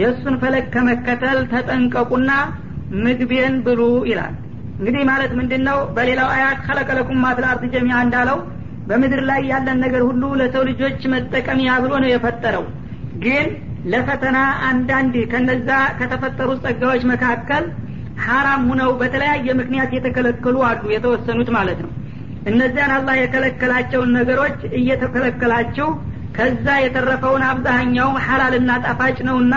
[0.00, 2.32] የእሱን ፈለግ ከመከተል ተጠንቀቁና
[3.04, 4.34] ምግቤን ብሉ ይላል።
[4.78, 8.38] እንግዲህ ማለት ምንድን ነው በሌላው አያት ከለቀለኩም ማፊል ጀሚያ እንዳለው
[8.88, 12.64] በምድር ላይ ያለን ነገር ሁሉ ለሰው ልጆች መጠቀሚያ ብሎ ነው የፈጠረው።
[13.24, 13.48] ግን
[13.92, 17.64] ለፈተና አንዳንድ ከነዛ ከተፈጠሩ ጸጋዎች መካከል
[18.24, 21.90] ሀራም ሁነው በተለያየ ምክንያት የተከለከሉ አሉ የተወሰኑት ማለት ነው
[22.46, 25.88] እነዚያን አላህ የከለከላቸውን ነገሮች እየተከለከላችሁ
[26.34, 29.54] ከዛ የተረፈውን አብዛኛው ሐላልና ጣፋጭ ነውና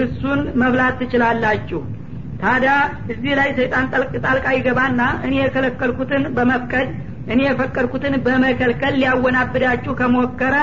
[0.00, 1.80] እሱን መብላት ትችላላችሁ።
[2.40, 2.72] ታዲያ
[3.12, 3.84] እዚህ ላይ ሰይጣን
[4.24, 6.88] ጣልቃ ይገባና እኔ የከለከልኩትን በመፍቀድ
[7.26, 10.56] እኔ የፈቀድኩትን በመከልከል ሊያወናብዳችሁ ከሞከረ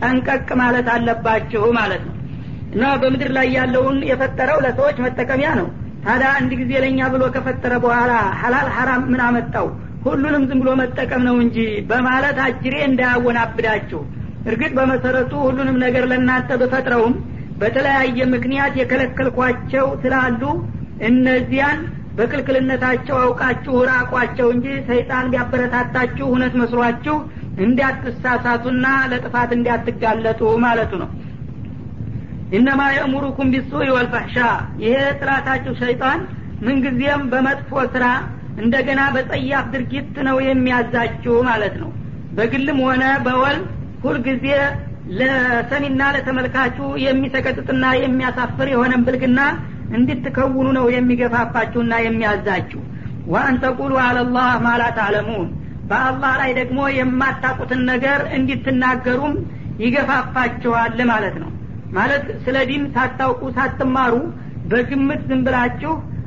[0.00, 2.14] ጠንቀቅ ማለት አለባችሁ ማለት ነው።
[2.72, 5.68] እና በምድር ላይ ያለውን የፈጠረው ለሰዎች መጠቀሚያ ነው።
[6.04, 9.68] ታዲያ አንድ ጊዜ ለእኛ ብሎ ከፈጠረ በኋላ ሀላል ሀራም ምን አመጣው
[10.08, 11.58] ሁሉንም ዝም ብሎ መጠቀም ነው እንጂ
[11.90, 14.00] በማለት አጅሬ እንዳያወናብዳችሁ።
[14.46, 17.14] እርግጥ በመሰረቱ ሁሉንም ነገር ለእናንተ ብፈጥረውም
[17.60, 20.42] በተለያየ ምክንያት የከለከልኳቸው ስላሉ
[21.08, 21.80] እነዚያን
[22.18, 27.16] በክልክልነታቸው አውቃችሁ ራቋቸው እንጂ ሰይጣን ቢያበረታታችሁ እውነት መስሏችሁ
[27.64, 31.10] እንዲያትሳሳቱና ለጥፋት እንዲያትጋለጡ ማለቱ ነው።
[32.52, 34.36] ኢነማ የእሙሩኩም ቢሱኢ ወልፈሕሻ
[34.82, 36.20] ይሄ ጥላታችሁ ሸይጣን
[36.60, 38.04] ምንጊዜም በመጥፎ ስራ
[38.58, 41.90] እንደገና በጸያፍ ድርጊት ነው የሚያዛችሁ ማለት ነው።
[42.36, 43.58] በግልም ሆነ በወል
[44.04, 44.46] ሁልጊዜ
[45.18, 49.40] ለሰሚና ለተመልካቹ የሚሰቀጥጥና የሚያሳፍር የሆነን ብልግና
[49.98, 52.80] እንድትከውኑ ነው የሚገፋፋችሁና የሚያዛችሁ።
[53.32, 55.48] ወአን ተቁሉ አለላህ ማላ ታዕለሙን
[55.90, 59.34] በአላህ ላይ ደግሞ የማታቁትን ነገር እንድትናገሩም
[59.84, 61.50] ይገፋፋችኋል ማለት ነው።
[61.92, 64.14] ማለት ስለ ዲን ሳታውቁ ሳትማሩ
[64.70, 65.42] በግምት ዝም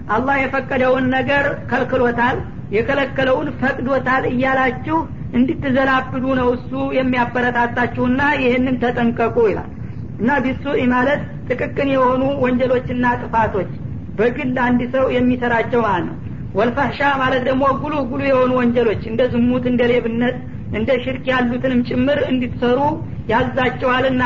[0.08, 2.38] አላህ የፈቀደውን ነገር ከልክሎታል
[2.76, 4.98] የከለከለውን ፈቅዶታል እያላችሁ
[5.38, 9.70] እንድትዘላብዱ ነው እሱ የሚያበረታታችሁና ይህንን ተጠንቀቁ ይላል።
[10.20, 13.70] እና ቢሱኢ ማለት ጥቅቅን የሆኑ ወንጀሎችና ጥፋቶች
[14.18, 16.18] በግል አንድ ሰው የሚሰራቸው ማለት ነው።
[16.56, 20.38] ወልፋሻ ማለት ደግሞ ጉሉ ጉሉ የሆኑ ወንጀሎች እንደ ዝሙት እንደ ሌብነት
[20.72, 22.80] እንደ ሽርክ ያሉትንም ጭምር እንድትሰሩ
[23.32, 24.24] ያዛቸዋልና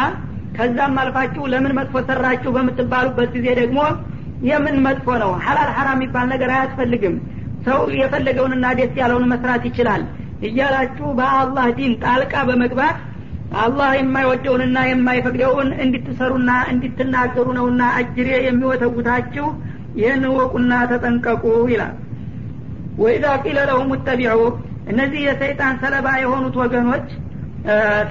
[0.57, 3.79] ከዛም አልፋችሁ ለምን መጥፎ ሰራችሁ በምትባሉበት ጊዜ ደግሞ
[4.47, 5.31] የምን መጥፎ ነው?
[5.45, 7.15] ሀላል ሀራም የሚባል ነገር አያስፈልግም።
[7.65, 10.01] ሰው የፈለገውንና ደስ ያለውን መስራት ይችላል።
[10.47, 12.97] እያላችሁ በአላህ ዲን ጣልቃ በመግባት
[13.63, 19.45] አላህ የማይወደውንና የማይፈቅደውን እንድትሰሩና እንድትናገሩ ነውና አጅሬ የሚወተጉታችሁ
[19.99, 21.93] ይህን ወቁና ተጠንቀቁ ይላል።
[22.97, 24.39] ወኢዛ ቂለ ለሁም ተቢዑ
[24.91, 27.07] እነዚህ የሰይጣን ሰለባ የሆኑት ወገኖች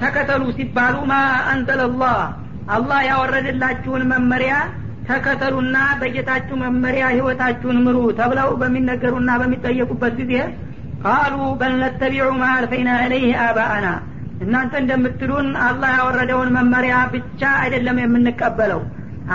[0.01, 1.13] ተከተሉ ሲባሉ ማ
[1.51, 2.17] አንዘለላህ
[2.75, 4.53] አላህ ያወረደላችሁን መመሪያ
[5.07, 10.33] ተከተሉና በጌታችሁ መመሪያ ህይወታችሁን ምሩ ተብለው በሚነገሩና በሚጠየቁበት ጊዜ
[11.03, 13.87] ቃሉ በልነተቢዑ ማ ኢለይህ አባአና።
[14.41, 18.81] እናንተ እንደምትሉን አላህ ያወረደውን መመሪያ ብቻ አይደለም የምንቀበለው።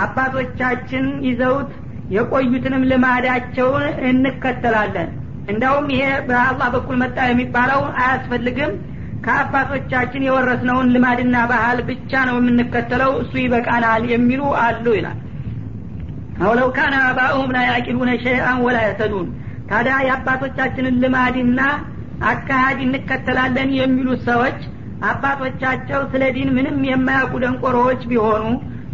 [0.03, 1.71] አባቶቻችን ይዘውት
[2.15, 5.09] የቆዩትንም ልማዳቸውን እንከተላለን።
[5.51, 8.73] እንዳውም ይሄ በአላህ በኩል መጣ የሚባለው አያስፈልግም።
[9.25, 15.19] ከአባቶቻችን የወረስነውን ልማድና ባህል ብቻ ነው የምንከተለው። እሱ ይበቃናል የሚሉ አሉ ይላል
[16.35, 19.27] አውለው ካነ አባኡሁም ላ ያቂሉነ ሸይአን ወላ የተዱን።
[19.69, 21.59] ታዲያ የአባቶቻችንን ልማድና
[22.31, 24.59] አካሃድ እንከተላለን የሚሉት ሰዎች
[25.11, 28.43] አባቶቻቸው ስለ ዲን ምንም የማያውቁ ደንቆሮዎች ቢሆኑ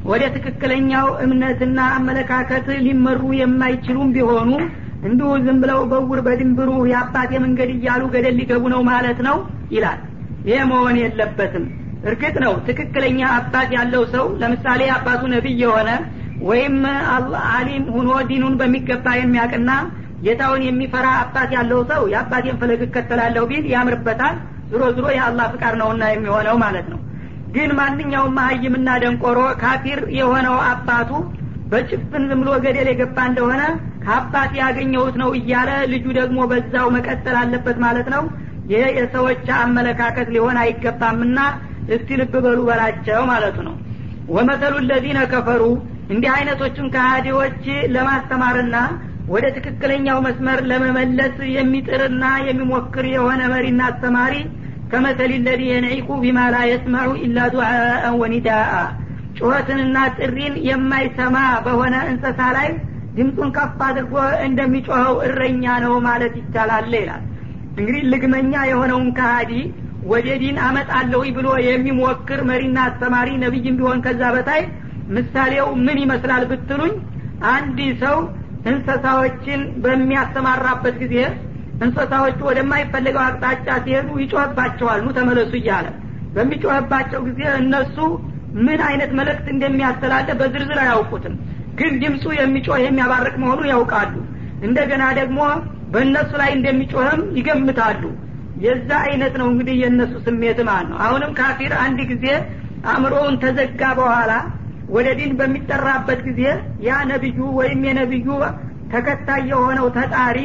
[0.06, 4.52] ወደ ትክክለኛው እምነትና አመለካከት ሊመሩ የማይችሉም ቢሆኑ
[5.08, 9.38] እንዲሁ ዝም ብለው በውር በድንብሩ የአባቴ መንገድ እያሉ ገደል ሊገቡ ነው ማለት ነው
[9.76, 10.00] ይላል።
[10.46, 11.66] ይህ መሆን የለበትም።
[12.04, 15.90] እርግጥ ነው ትክክለኛ አባት ያለው ሰው ለምሳሌ አባቱ ነቢይ የሆነ
[16.44, 16.76] ወይም
[17.52, 19.72] አሊም ሁኖ ዲኑን በሚገባ የሚያቅና
[20.24, 24.36] ጌታውን የሚፈራ አባት ያለው ሰው የአባቴን ፈለግ እከተላለሁ ቢል ያምርበታል።
[24.72, 27.00] ዝሮ ዝሮ የአላህ ፍቃድ ነውና የሚሆነው ማለት ነው።
[27.56, 31.12] ግን ማንኛውም መሀይምና ደንቆሮ ካፊር የሆነው አባቱ
[31.72, 33.62] በጭፍን ዝም ብሎ ገደል የገባ እንደሆነ
[34.04, 38.24] ከአባት ያገኘሁት ነው እያለ ልጁ ደግሞ በዛው መቀጠል አለበት ማለት ነው።
[38.72, 41.40] ይሄ የሰዎች አመለካከት ሊሆን አይገባምና
[41.96, 43.76] እስቲ ልብ በሉ በላቸው ማለቱ ነው።
[44.30, 45.64] ወመተሉ ለዚነ ከፈሩ
[46.10, 47.64] እንዲህ አይነቶቹን ከሃዲዎች
[47.96, 48.76] ለማስተማርና
[49.34, 54.36] ወደ ትክክለኛው መስመር ለመመለስ የሚጥርና የሚሞክር የሆነ መሪና አስተማሪ
[54.92, 58.76] ከመሰል ለዚ የንዒቁ ቢማ ላ የስመዑ ኢላ ዱዓአን ወኒዳአ።
[59.40, 62.70] ጩኸትንና ጥሪን የማይሰማ በሆነ እንስሳ ላይ
[63.18, 64.16] ድምፁን ከፍ አድርጎ
[64.48, 67.24] እንደሚጮኸው እረኛ ነው ማለት ይቻላል ይላል።
[67.80, 69.52] እንግዲህ ልግመኛ የሆነውን ከሃዲ
[70.12, 74.62] ወደ ዲን አመጣለሁ ብሎ የሚሞክር መሪና አስተማሪ ነቢይም ቢሆን ከዛ በታይ
[75.16, 76.94] ምሳሌው ምን ይመስላል ብትሉኝ
[77.54, 78.18] አንድ ሰው
[78.72, 81.16] እንስሳዎችን በሚያሰማራበት ጊዜ
[81.84, 85.88] እንስሳዎቹ ወደማይፈልገው አቅጣጫ ሲሄዱ ይጮህባቸዋል። ኑ ተመለሱ እያለ
[86.36, 87.98] በሚጮህባቸው ጊዜ እነሱ
[88.66, 91.36] ምን አይነት መልእክት እንደሚያስተላልፍ በዝርዝር አያውቁትም።
[91.80, 94.14] ግን ድምፁ የሚጮህ የሚያባርቅ መሆኑን ያውቃሉ።
[94.68, 95.40] እንደገና ደግሞ
[95.94, 98.04] በእነሱ ላይ እንደሚጮህም ይገምታሉ።
[98.64, 102.26] የዛ አይነት ነው እንግዲህ የእነሱ ስሜት ማለት ነው። አሁንም ካፊር አንድ ጊዜ
[102.92, 104.32] አእምሮውን ተዘጋ በኋላ
[104.96, 106.42] ወደ ዲን በሚጠራበት ጊዜ
[106.88, 108.28] ያ ነቢዩ ወይም የነቢዩ
[108.94, 110.38] ተከታይ የሆነው ተጣሪ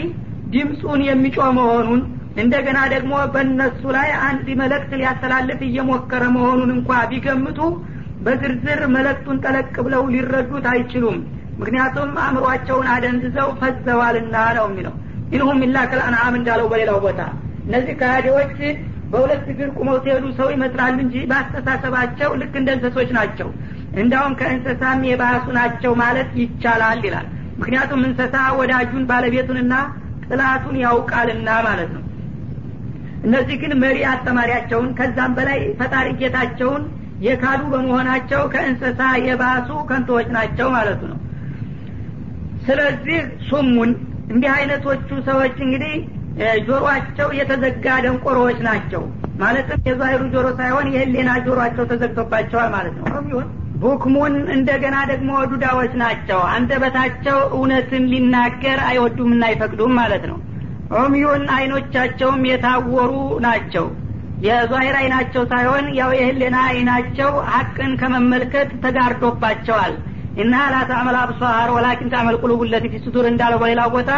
[0.55, 2.01] ድምፁን የሚጮህ መሆኑን
[2.43, 7.61] እንደገና ደግሞ በእነሱ ላይ አንድ መልእክት ሊያስተላልፍ እየሞከረ መሆኑን እንኳ ቢገምቱ
[8.27, 11.17] በዝርዝር መልእክቱን ጠለቅ ብለው ሊረዱት አይችሉም።
[11.61, 14.95] ምክንያቱም አእምሯቸውን አደንዝዘው ፈዘዋልና ነው የሚለው።
[15.35, 17.21] ኢንሁም ኢላ ከልአንዓም እንዳለው በሌላው ቦታ።
[17.67, 18.55] እነዚህ ከሃዲዎች
[19.13, 23.49] በሁለት እግር ቁመው ሲሄዱ ሰው ይመስላሉ እንጂ በአስተሳሰባቸው ልክ እንደ እንሰሶች ናቸው
[24.01, 27.27] እንዳውም ከእንስሳም የባሱ ናቸው ማለት ይቻላል ይላል።
[27.59, 29.75] ምክንያቱም እንስሳ ወዳጁን ባለቤቱንና
[30.27, 32.05] ጥላቱን ያውቃልና ማለት ነው።
[33.25, 36.85] እነዚህ ግን መሪ አስተማሪያቸውን ከዛም በላይ ፈጣሪ ጌታቸውን
[37.27, 41.19] የካዱ በመሆናቸው ከእንስሳ የባሱ ከንቶዎች ናቸው ማለቱ ነው።
[42.67, 43.91] ስለዚህ ሱሙን
[44.33, 45.95] እንዲህ አይነቶቹ ሰዎች እንግዲህ
[46.67, 49.03] ጆሮአቸው የተዘጋ ደንቆሮዎች ናቸው።
[49.41, 53.49] ማለትም የዛሂሩ ጆሮ ሳይሆን የህሌና ጆሮአቸው ተዘግቶባቸዋል ማለት ነው። ይሁን
[53.83, 60.39] ቡክሙን እንደገና ደግሞ ዱዳዎች ናቸው። አንደበታቸው እውነትን ሊናገር አይወዱምና አይፈቅዱም ማለት ነው።
[61.01, 63.13] ኦምዩን አይኖቻቸውም የታወሩ
[63.47, 63.87] ናቸው።
[64.47, 69.95] የዛሂር አይናቸው ሳይሆን ያው የህሌና አይናቸው ሀቅን ከመመልከት ተጋርዶባቸዋል።
[70.37, 72.87] እና ላታዕመል አብሷር ወላኪን ታዕመል ቁሉቡ ለቲ
[73.27, 74.11] እንዳለው በሌላው ቦታ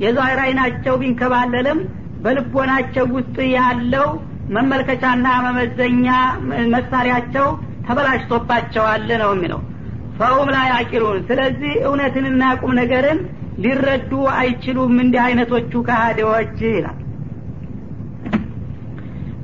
[0.00, 1.78] የዛሂር አይናቸው ቢንከባለልም
[2.24, 4.08] በልቦናቸው ውስጥ ያለው
[4.48, 6.06] መመልከቻና መመዘኛ
[6.74, 7.46] መሳሪያቸው
[7.87, 9.61] ተበላሽቶባቸዋል ነው የሚለው
[10.19, 13.19] ፈሁም ላይ አቂሉን ስለዚህ እውነትንና ቁም ነገርን
[13.63, 16.97] ሊረዱ አይችሉም እንዲህ አይነቶቹ ከሃዲዎች ይላል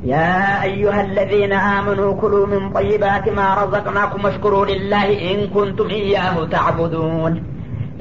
[0.05, 7.33] يا أيها الذين آمنوا كلوا من طيبات ما رزقناكم واشكروا لله إن كنتم إياه تعبدون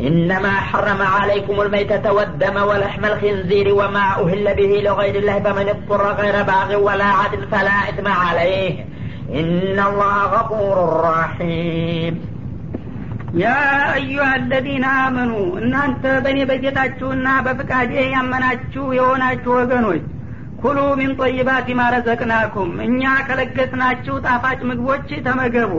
[0.01, 6.43] إنما حرم عليكم الميتة والدم ولحم الخنزير وما أهل به لغير الله فمن اضطر غير
[6.43, 8.75] باغ ولا عدل فلا إثم عليه
[9.33, 10.77] إن الله غفور
[11.11, 12.15] رحيم
[13.37, 13.63] يا
[13.95, 20.05] أيها الذين آمنوا እናንተ በእኔ በጌታችሁና በፍቃዴ ያመናችሁ የሆናችሁ ወገኖች
[20.61, 25.73] ኩሉ ሚን ጠይባት ማረዘቅናኩም እኛ ከለገስናችሁ ጣፋጭ ምግቦች ተመገቡ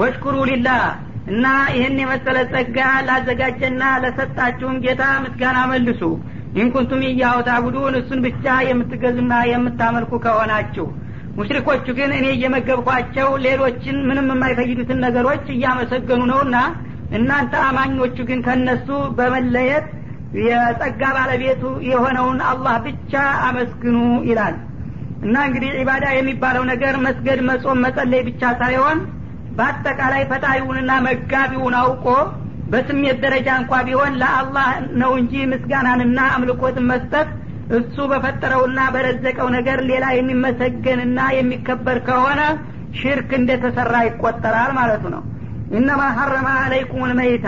[0.00, 0.84] ወሽኩሩ ሊላህ
[1.32, 1.46] እና
[1.76, 6.02] ይህን የመሰለ ጸጋ ላዘጋጀና ለሰጣችሁን ጌታ ምስጋና መልሱ
[6.62, 10.86] ኢንኩንቱም እያሁ ታቡዱን እሱን ብቻ የምትገዙና የምታመልኩ ከሆናችሁ
[11.37, 16.57] ሙሽሪኮቹ ግን እኔ እየመገብኳቸው ሌሎችን ምንም የማይፈይዱትን ነገሮች እያመሰገኑ ነውና
[17.11, 19.85] እናንተ አማኞቹ ግን ከነሱ በመለየት
[20.43, 23.13] የጸጋ ባለቤቱ የሆነውን አላህ ብቻ
[23.47, 23.97] አመስግኑ
[24.29, 24.55] ይላል።
[25.21, 28.97] እና እንግዲህ ዒባዳ የሚባለው ነገር መስገድ መጾም መጸለይ ብቻ ሳይሆን
[29.57, 32.05] በአጠቃላይ ፈጣሪውንና መጋቢውን አውቆ
[32.71, 34.67] በስሜት ደረጃ እንኳ ቢሆን ለአላህ
[35.01, 37.29] ነው እንጂ ምስጋናንና አምልኮትን መስጠት
[37.75, 42.41] እሱ በፈጠረውና በረዘቀው ነገር ሌላ የሚመሰገንና የሚከበር ከሆነ
[42.99, 45.23] ሽርክ እንደተሰራ ይቆጠራል ማለቱ ነው።
[45.71, 47.47] እነማ ሐረመ አለይኩም ልመይታ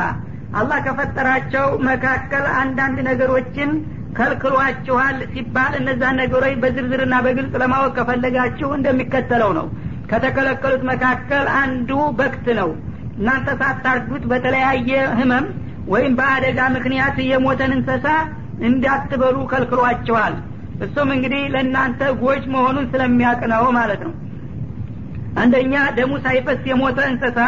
[0.59, 3.71] አላህ ከፈጠራቸው መካከል አንዳንድ ነገሮችን
[4.17, 9.67] ከልክሏችኋል ሲባል እነዛን ነገሮች በዝርዝርና በግልጽ ለማወቅ ከፈለጋችሁ እንደሚከተለው ነው።
[10.11, 12.69] ከተከለከሉት መካከል አንዱ በክት ነው።
[13.19, 15.45] እናንተ ሳታርዱት በተለያየ ህመም
[15.93, 18.07] ወይም በአደጋ ምክንያት የሞተን እንሰሳ
[18.67, 20.35] እንዳትበሉ ከልክሏቸዋል።
[20.85, 24.13] እሱም እንግዲህ ለእናንተ ጎጅ መሆኑን ስለሚያውቅ ነው ማለት ነው።
[25.41, 27.39] አንደኛ ደሙ ሳይፈስ የሞተ እንሰሳ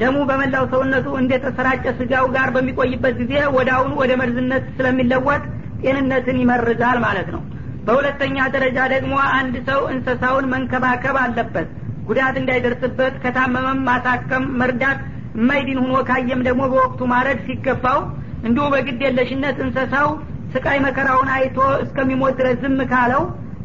[0.00, 5.42] ደሙ በመላው ሰውነቱ እንደተሰራጨ ስጋው ጋር በሚቆይበት ጊዜ ወደ አሁኑ ወደ መርዝነት ስለሚለወጥ
[5.82, 7.42] ጤንነትን ይመርዛል ማለት ነው።
[7.86, 11.68] በሁለተኛ ደረጃ ደግሞ አንድ ሰው እንስሳውን መንከባከብ አለበት።
[12.08, 15.00] ጉዳት እንዳይደርስበት ከታመመም ማሳከም መርዳት
[15.36, 17.98] የማይድን ሁኖ ካየም ደግሞ በወቅቱ ማረድ ሲገባው
[18.46, 20.08] እንዲሁ በግድ የለሽነት እንስሳው
[20.56, 23.22] ስቃይ መከራውን አይቶ እስከሚሞት ድረስ ዝም ካለው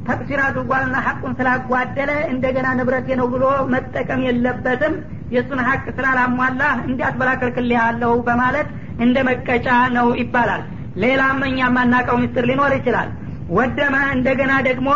[0.08, 4.94] ተቅሲር አድርጓልና ሐቁን ስላጓደለ እንደገና ንብረቴ ነው ብሎ መጠቀም የለበትም።
[5.34, 8.70] የእሱን ሀቅ ስላላሟላ እንዲያትበላ ከልክልሃለሁ በማለት
[9.06, 10.64] እንደ መቀጫ ነው ይባላል።
[11.04, 13.10] ሌላም እኛ የማናቀው ምስጢር ሊኖር ይችላል።
[13.58, 14.90] ወደመ እንደገና ደግሞ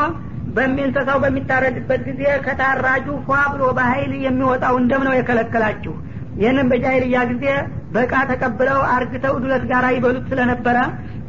[0.55, 5.93] በሚንሰሳው በሚታረድበት ጊዜ ከታራጁ ፏ ብሎ በሀይል የሚወጣው እንደም ነው የከለከላችሁ።
[6.39, 7.45] ይህንም በጃይልያ ጊዜ
[7.91, 10.77] በቃ ተቀብለው አርግተው ዱለት ጋር ይበሉት ስለነበረ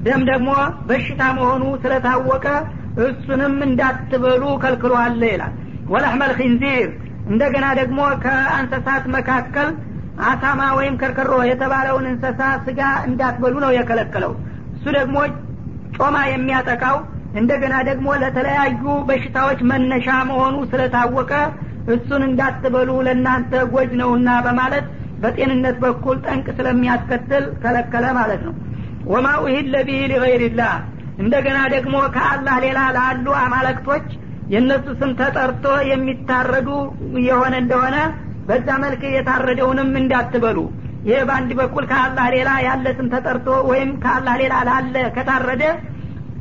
[0.07, 0.51] ደም ደግሞ
[0.89, 2.47] በሽታ መሆኑ ስለታወቀ
[3.07, 5.55] እሱንም እንዳትበሉ ከልክሏል ይላል።
[5.93, 6.89] ወለሕመል ኪንዚር
[7.31, 9.69] እንደገና ደግሞ ከእንሰሳት መካከል
[10.27, 14.33] አሳማ ወይም ከርከሮ የተባለውን እንሰሳ ስጋ እንዳትበሉ ነው የከለከለው።
[14.77, 15.17] እሱ ደግሞ
[15.97, 16.97] ጮማ የሚያጠቃው
[17.41, 21.33] እንደገና ደግሞ ለተለያዩ በሽታዎች መነሻ መሆኑ ስለታወቀ
[21.95, 24.87] እሱን እንዳትበሉ ለእናንተ ጎጅ ነውና በማለት
[25.21, 28.55] በጤንነት በኩል ጠንቅ ስለሚያስከትል ከለከለ ማለት ነው
[29.07, 30.73] ወማ ኡሂለ ቢህ ሊገይርላህ
[31.19, 34.07] እንደገና ደግሞ ከአላህ ሌላ ላሉ አማለክቶች
[34.51, 36.69] የእነሱ ስም ተጠርቶ የሚታረዱ
[37.27, 37.97] የሆነ እንደሆነ
[38.49, 40.59] በዛ መልክ የታረደውንም እንዳትበሉ።
[41.05, 45.65] ይህ በአንድ በኩል ከአላህ ሌላ ያለ ስም ተጠርቶ ወይም ከአላህ ሌላ ላለ ከታረደ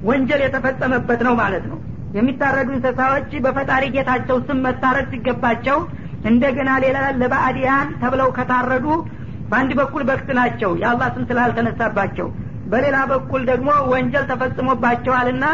[0.03, 1.77] ወንጀል የተፈጸመበት ነው ማለት ነው።
[2.13, 5.77] የሚታረዱ እንስሳዎች በፈጣሪ ጌታቸው ስም መታረድ ሲገባቸው
[6.23, 8.85] እንደገና ሌላ ለባዕዲያን ተብለው ከታረዱ
[9.49, 12.27] በአንድ በኩል በክት ናቸው። የአላህ ስም ስላልተነሳባቸው
[12.65, 15.45] በሌላ በኩል ደግሞ ወንጀል ተፈጽሞባቸዋልና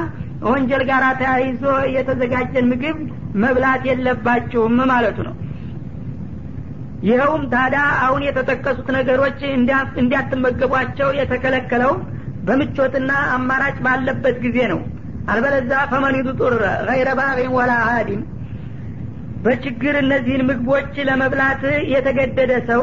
[0.48, 1.64] ወንጀል ጋር ተያይዞ
[1.96, 3.00] የተዘጋጀን ምግብ
[3.44, 5.36] መብላት የለባችሁም ማለቱ ነው።
[7.04, 9.40] ይኸውም ታዲያ አሁን የተጠቀሱት ነገሮች
[9.98, 11.94] እንዲያትመገቧቸው የተከለከለው
[12.48, 14.80] በምቾትና አማራጭ ባለበት ጊዜ ነው።
[15.32, 16.54] አልበለዛ ፈመኒዱ ጡር
[16.88, 18.22] ገይረ ባቂን ወላ አዲም
[19.44, 21.62] በችግር እነዚህን ምግቦች ለመብላት
[21.94, 22.82] የተገደደ ሰው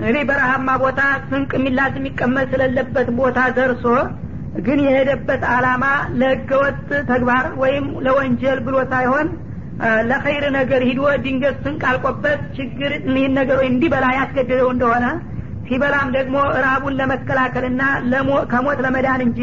[0.00, 3.84] እንግዲህ በረሃማ ቦታ ስንቅ የሚላስ የሚቀመጥ ስለሌለበት ቦታ ደርሶ
[4.66, 5.84] ግን የሄደበት አላማ
[6.20, 6.78] ለህገወጥ
[7.10, 9.26] ተግባር ወይም ለወንጀል ብሎ ሳይሆን
[10.08, 15.06] ለኸይር ነገር ሂዶ ድንገት ስንቅ አልቆበት ችግር ይህን ነገሮች እንዲበላ ያስገደደው እንደሆነ
[15.68, 17.82] ሲበላም ደግሞ ራቡን ለመከላከልና
[18.52, 19.40] ከሞት ለመዳን እንጂ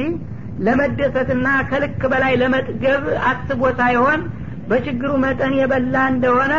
[0.68, 4.22] ለመደሰትና ከልክ በላይ ለመጥገብ አስቦ ሳይሆን
[4.70, 6.53] በችግሩ መጠን የበላ እንደሆነ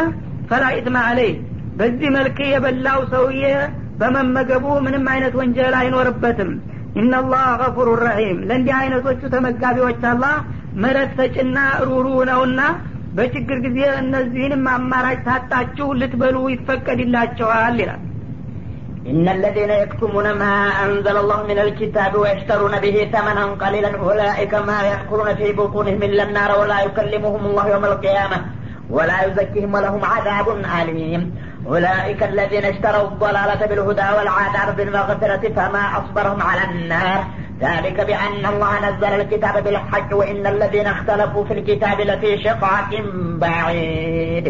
[0.51, 1.33] ፈላኢትማ አለይ
[1.79, 3.43] በዚህ መልክ የበላው ሰውዬ
[4.00, 6.52] በመመገቡ ምንም አይነት ወንጀል አይኖርበትም
[7.02, 10.36] ኢናላህ ገፉሩ ረሒም ለእንዲህ አይነቶቹ ተመጋቢዎች አላህ
[10.84, 11.58] ምረት ሰጭና
[11.90, 12.62] ሩሩ ነውና
[13.18, 18.02] በችግር ጊዜ እነዚህንም አማራጭ ታጣችሁ ልትበሉ ይፈቀድላቸዋል ይላል
[19.12, 20.54] إن الذين يكتمون ما
[20.86, 26.52] أنزل الله من الكتاب ويشترون به ثمنا قليلا أولئك ما يأكلون في بطونهم إلا النار
[26.62, 28.38] ولا يكلمهم الله يوم القيامة
[28.90, 31.22] ولا يزكيهم ولهم عذاب أليم
[31.66, 37.20] أولئك الذين اشتروا الضلالة بالهدى والعذاب بالمغفرة فما أصبرهم على النار
[37.60, 42.90] ذلك بأن الله نزل الكتاب بالحق وإن الذين اختلفوا في الكتاب لفي شقاق
[43.44, 44.48] بعيد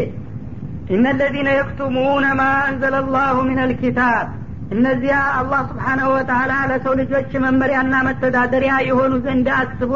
[0.90, 4.26] إن الذين يكتمون ما أنزل الله من الكتاب
[4.74, 9.92] እነዚያ አላህ ስብሓናሁ ወተላ ለሰው ልጆች መመሪያና መተዳደሪያ የሆኑ ዘንድ አስቦ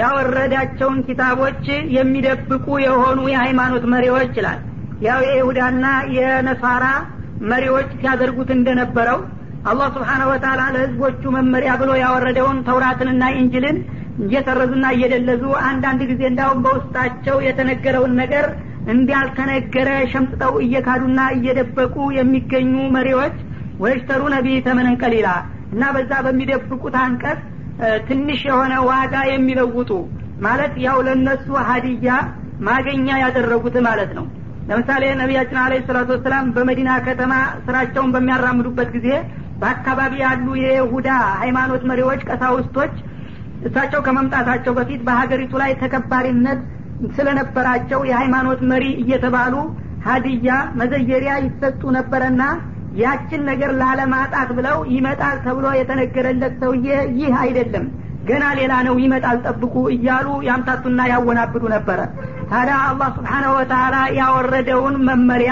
[0.00, 1.64] ያወረዳቸውን ኪታቦች
[1.96, 4.60] የሚደብቁ የሆኑ የሃይማኖት መሪዎች ይላል
[5.01, 5.85] ያው የይሁዳና
[6.15, 6.85] የነሳራ
[7.51, 9.19] መሪዎች ሲያደርጉት እንደነበረው
[9.71, 13.77] አላህ ስብሓነ ወተላ ለህዝቦቹ መመሪያ ብሎ ያወረደውን ተውራትንና ኢንጅልን
[14.23, 18.45] እየሰረዙና እየደለዙ አንዳንድ ጊዜ እንዳውም በውስጣቸው የተነገረውን ነገር
[18.93, 23.35] እንዲያልተነገረ ሸምጥጠው እየካዱና እየደበቁ የሚገኙ መሪዎች
[23.83, 25.29] ወይሽተሩ ነቢ ተመነን ቀሊላ
[25.73, 27.39] እና በዛ በሚደብቁት አንቀጽ
[28.07, 29.91] ትንሽ የሆነ ዋጋ የሚለውጡ
[30.45, 32.11] ማለት ያው ለነሱ ሀዲያ
[32.67, 34.25] ማገኛ ያደረጉት ማለት ነው
[34.71, 37.33] ለምሳሌ ነቢያችን አለ ሰላቱ ወሰላም በመዲና ከተማ
[37.65, 39.07] ስራቸውን በሚያራምዱበት ጊዜ
[39.61, 41.09] በአካባቢ ያሉ የይሁዳ
[41.41, 42.93] ሃይማኖት መሪዎች ቀሳውስቶች
[43.67, 46.61] እሳቸው ከመምጣታቸው በፊት በሀገሪቱ ላይ ተከባሪነት
[47.15, 49.55] ስለነበራቸው የሃይማኖት መሪ እየተባሉ
[50.07, 52.43] ሀዲያ መዘየሪያ ይሰጡ ነበረና
[53.01, 56.87] ያችን ነገር ላለማጣት ብለው ይመጣል ተብሎ የተነገረለት ሰውዬ
[57.19, 57.85] ይህ አይደለም
[58.29, 61.99] ገና ሌላ ነው ይመጣል ጠብቁ እያሉ ያምታቱና ያወናብዱ ነበረ
[62.51, 65.51] ታዲያ አላህ ስብሓናሁ ወተላ ያወረደውን መመሪያ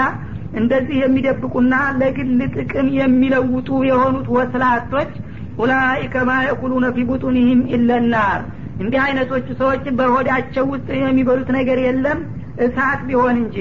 [0.60, 5.12] እንደዚህ የሚደብቁና ለግል ጥቅም የሚለውጡ የሆኑት ወስላቶች
[5.58, 8.40] ኡላይከ ማ የኩሉነ ፊ ቡጡኒህም ኢለናር።
[8.82, 12.20] እንዲህ አይነቶቹ ሰዎች በሆዳቸው ውስጥ የሚበሉት ነገር የለም
[12.66, 13.56] እሳት ቢሆን እንጂ።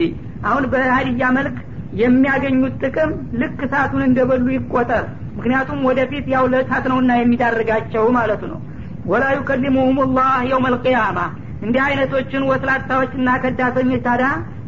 [0.49, 1.57] አሁን በሀዲያ መልክ
[2.01, 3.11] የሚያገኙት ጥቅም
[3.41, 5.05] ልክ እሳቱን እንደበሉ ይቆጠር።
[5.37, 8.59] ምክንያቱም ወደፊት ያው ለእሳት ነውና የሚዳርጋቸው ማለቱ ነው።
[9.05, 11.19] ወላ ዩከሊሙሁም ላህ የውም አልቅያማ
[11.61, 14.23] እንዲህ አይነቶችን ወስላታዎችና ከዳተኞች ታዳ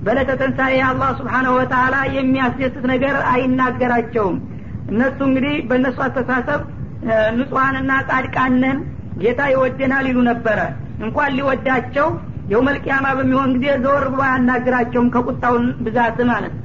[0.06, 4.38] በለተ ተንሳኤ አላህ ስብሓናሁ ወተላ የሚያስደስት ነገር አይናገራቸውም።
[4.92, 6.62] እነሱ እንግዲህ በእነሱ አስተሳሰብ
[7.38, 8.80] ንጹሐንና ጻድቃነን
[9.22, 10.60] ጌታ ይወደናል ይሉ ነበረ።
[11.06, 12.08] እንኳን ሊወዳቸው
[12.52, 16.56] የውመልቅያማ በሚሆን ጊዜ ዘወር ብሎ አያናግራቸውም ከቁጣውን ብዛት ማለት።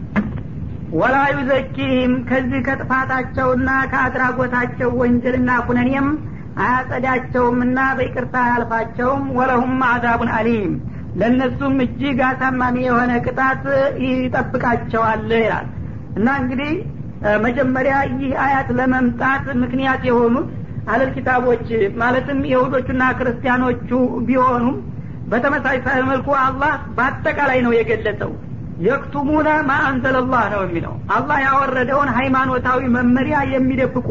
[0.97, 6.09] ወላ ዩዘኪህም ከዚህ ከጥፋታቸውና ከአድራጎታቸው ወንጀልና ኩነኔም
[6.57, 10.75] አያጸዳቸውምና በይቅርታ አያልፋቸውም። ወለሁም አዛቡን አሊም።
[11.21, 13.63] ለእነሱም እጅግ አሳማሚ የሆነ ቅጣት
[14.07, 15.67] ይጠብቃቸዋል ይላል።
[16.17, 16.73] እና እንግዲህ
[17.45, 20.49] መጀመሪያ ይህ አያት ለመምጣት ምክንያት የሆኑት
[20.89, 21.67] አለል ኪታቦች
[22.01, 23.91] ማለትም የሁዶቹና ክርስቲያኖቹ
[24.27, 24.77] ቢሆኑም
[25.31, 28.33] በተመሳሳይ መልኩ አላህ በአጠቃላይ ነው የገለጸው።
[28.79, 34.09] የክቱሙነ ማአንዘለላህ ነው የሚለው። አላህ ያወረደውን ሃይማኖታዊ መመሪያ የሚደብቁ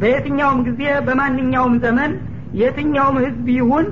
[0.00, 2.12] በየትኛውም ጊዜ በማንኛውም ዘመን
[2.60, 3.86] የትኛውም ህዝብ ይሁን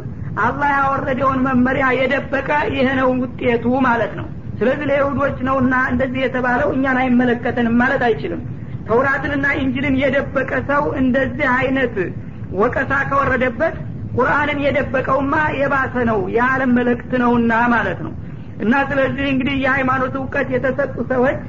[0.45, 4.27] አላህ ያወረደውን መመሪያ የደበቀ ይህ ነው ውጤቱ ማለት ነው።
[4.59, 8.41] ስለዚህ ለይሁዶች ነውና እንደዚህ የተባለው እኛን አይመለከተንም ማለት አይችልም።
[8.89, 11.97] ተውራትንና ኢንጅልን የደበቀ ሰው እንደዚህ አይነት
[12.61, 13.75] ወቀሳ ከወረደበት
[14.17, 18.13] ቁርአንን የደበቀውማ የባሰ ነው የዓለም መልእክት ነውና ማለት ነው።
[18.63, 21.41] እና ስለዚህ እንግዲህ የሃይማኖት እውቀት የተሰጡ ሰዎች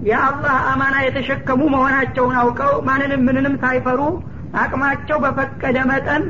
[0.00, 4.00] የአላህ አማና የተሸከሙ መሆናቸውን አውቀው ማንንም ምንንም ሳይፈሩ
[4.60, 6.22] አቅማቸው በፈቀደ መጠን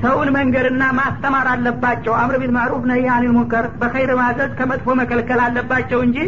[0.00, 6.00] ሰውን መንገርና ማስተማር አለባቸው። አምር ቢል ማሩፍ ነህ አኒል ሙንከር በኸይር ማዘዝ ከመጥፎ መከልከል አለባቸው
[6.06, 6.18] እንጂ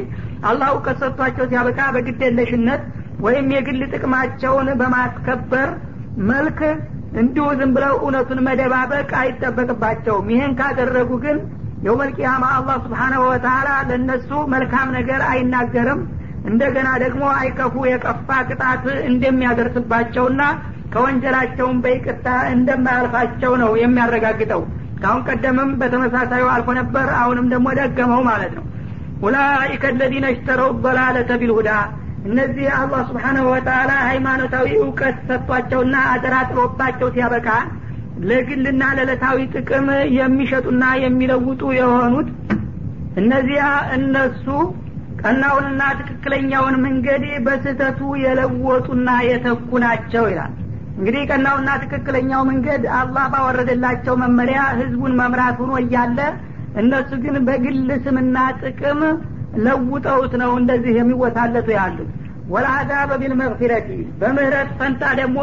[0.45, 2.83] አላህ እውቀት ሰጥቷቸው ሲያበቃ በግዴለሽነት
[3.21, 5.69] ወይም የግል ጥቅማቸውን በማስከበር
[6.29, 6.61] መልክ
[7.15, 11.37] እንዲሁ ዝም ብለው እውነቱን መደባበቅ አይጠበቅባቸውም። ይህን ካደረጉ ግን
[11.83, 16.01] የውመልቅያማ አላህ ስብሓናሁ ወተላ ለእነሱ መልካም ነገር አይናገርም
[16.45, 20.43] እንደገና ደግሞ አይከፉ የቀፋ ቅጣት እንደሚያደርስባቸውና
[20.95, 24.63] ከወንጀላቸውን በይቅርታ እንደማያልፋቸው ነው የሚያረጋግጠው።
[25.01, 28.65] ካሁን ቀደምም በተመሳሳዩ አልፎ ነበር አሁንም ደግሞ ደገመው ማለት ነው።
[29.25, 31.71] ኡላኢከ አለዚነ እሽተረው በላለተ ቢልሁዳ
[32.29, 37.49] እነዚህ አላህ ስብሓናሁ ወተላ ሃይማኖታዊ እውቀት ሰጥቷቸውና አደራ ጥሎባቸው ሲያበቃ
[38.25, 39.87] ለግልና ለዕለታዊ ጥቅም
[40.19, 42.29] የሚሸጡና የሚለውጡ የሆኑት
[43.23, 43.65] እነዚያ
[43.97, 44.47] እነሱ
[45.25, 50.53] ቀናውንና ትክክለኛውን መንገድ በስህተቱ የለወጡና የተኩ ናቸው ይላል።
[50.97, 56.19] እንግዲህ ቀናውና ትክክለኛው መንገድ አላህ ባወረደላቸው መመሪያ ህዝቡን መምራት ሆኖ እያለ
[56.83, 59.01] እነሱ ግን በግል ስምና ጥቅም
[59.65, 62.11] ለውጠውት ነው እንደዚህ የሚወታለቱ ያሉት።
[62.53, 63.89] ወልአዛበ ቢልመግፊረቲ
[64.21, 65.39] በምህረት ፈንታ ደግሞ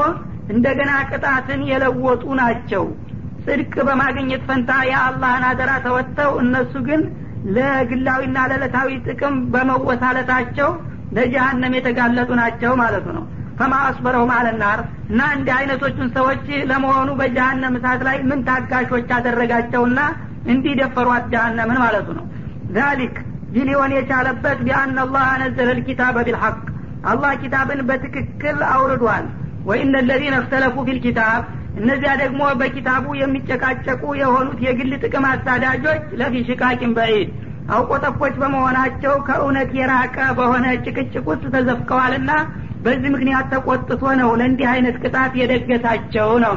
[0.53, 2.84] እንደገና ቅጣትን የለወጡ ናቸው።
[3.45, 7.01] ጽድቅ በማግኘት ፈንታ የአላህን አደራ ተወጥተው እነሱ ግን
[7.56, 10.70] ለግላዊና ለዕለታዊ ጥቅም በመወሳለታቸው
[11.18, 13.24] ለጀሃነም የተጋለጡ ናቸው ማለቱ ነው።
[13.60, 14.80] ፈማ አስበረው ማለናር
[15.10, 20.00] እና እንዲህ አይነቶቹን ሰዎች ለመሆኑ በጀሃነም እሳት ላይ ምን ታጋሾች አደረጋቸውና
[20.52, 22.26] እንዲደፈሯት ጀሃነምን ማለቱ ነው።
[22.78, 23.16] ዛሊክ
[23.56, 26.58] ይህ ሊሆን የቻለበት ቢአን አላህ ነዘለ ልኪታበ ቢልሐቅ።
[27.12, 29.26] አላህ ኪታብን በትክክል አውርዷል።
[29.66, 31.42] ወኢነ ለዚነ እክተለፉ ፊልኪታብ
[31.80, 37.30] እነዚያ ደግሞ በኪታቡ የሚጨቃጨቁ የሆኑት የግል ጥቅም አሳዳጆች ለፊ ሽቃቂን በዒድ
[37.76, 42.32] አውቆጠፎች በመሆናቸው ከእውነት የራቀ በሆነ ጭቅጭቅ ውስጥ ተዘፍቀዋልና
[42.84, 46.57] በዚህ ምክንያት ተቆጥቶ ነው ለእንዲህ አይነት ቅጣት የደገሳቸው ነው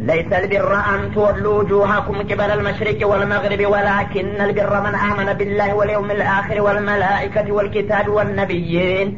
[0.00, 6.60] ليس البر أن تولوا وجوهكم قبل المشرق والمغرب ولكن البر من آمن بالله واليوم الآخر
[6.60, 9.08] والملائكة والكتاب والنبيين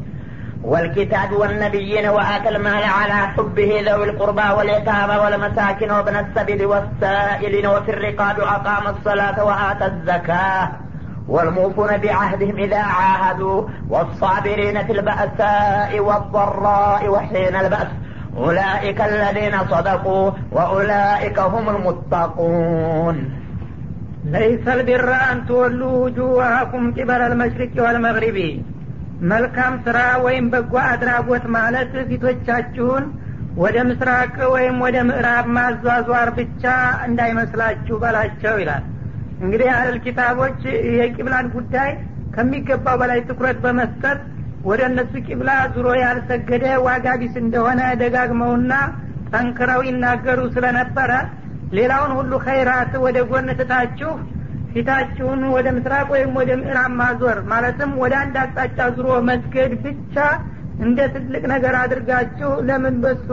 [0.65, 8.37] والكتاب والنبيين وآتى المال على حبه ذوي القربى واليتامى والمساكين وابن السبيل والسائلين وفي الرقاب
[8.39, 10.69] وأقام الصلاة وآتى الزكاة.
[11.27, 17.87] والموفون بعهدهم إذا عاهدوا والصابرين في البأساء والضراء وحين البأس.
[18.37, 23.29] أولئك الذين صدقوا وأولئك هم المتقون.
[24.25, 28.61] ليس البر أن تولوا وجوهكم قبل المشرق والمغرب.
[29.31, 33.05] መልካም ስራ ወይም በጎ አድራጎት ማለት ፊቶቻችሁን
[33.57, 36.63] ወደ ምስራቅ ወይም ወደ ምዕራብ ማዟዟር ብቻ
[37.07, 38.83] እንዳይመስላችሁ በላቸው ይላል።
[39.39, 40.59] እንግዲህ አለል ኪታቦች
[40.97, 41.91] የቂብላን ጉዳይ
[42.35, 44.19] ከሚገባው በላይ ትኩረት በመስጠት
[44.63, 48.71] ወደ እነሱ ቂብላ ዙሮ ያልሰገደ ዋጋ ቢስ እንደሆነ ደጋግመውና
[49.31, 51.11] ጠንክረው ይናገሩ ስለነበረ
[51.77, 54.11] ሌላውን ሁሉ ኸይራት ወደ ጎን ትታችሁ
[54.75, 60.15] ፊታችሁን ወደ ምስራቅ ወይም ወደ ምዕራብ ማዞር ማለትም ወደ አንድ አቅጣጫ ዙሮ መስገድ ብቻ
[60.79, 63.27] እንደ ትልቅ ነገር አድርጋችሁ ለምን በሱ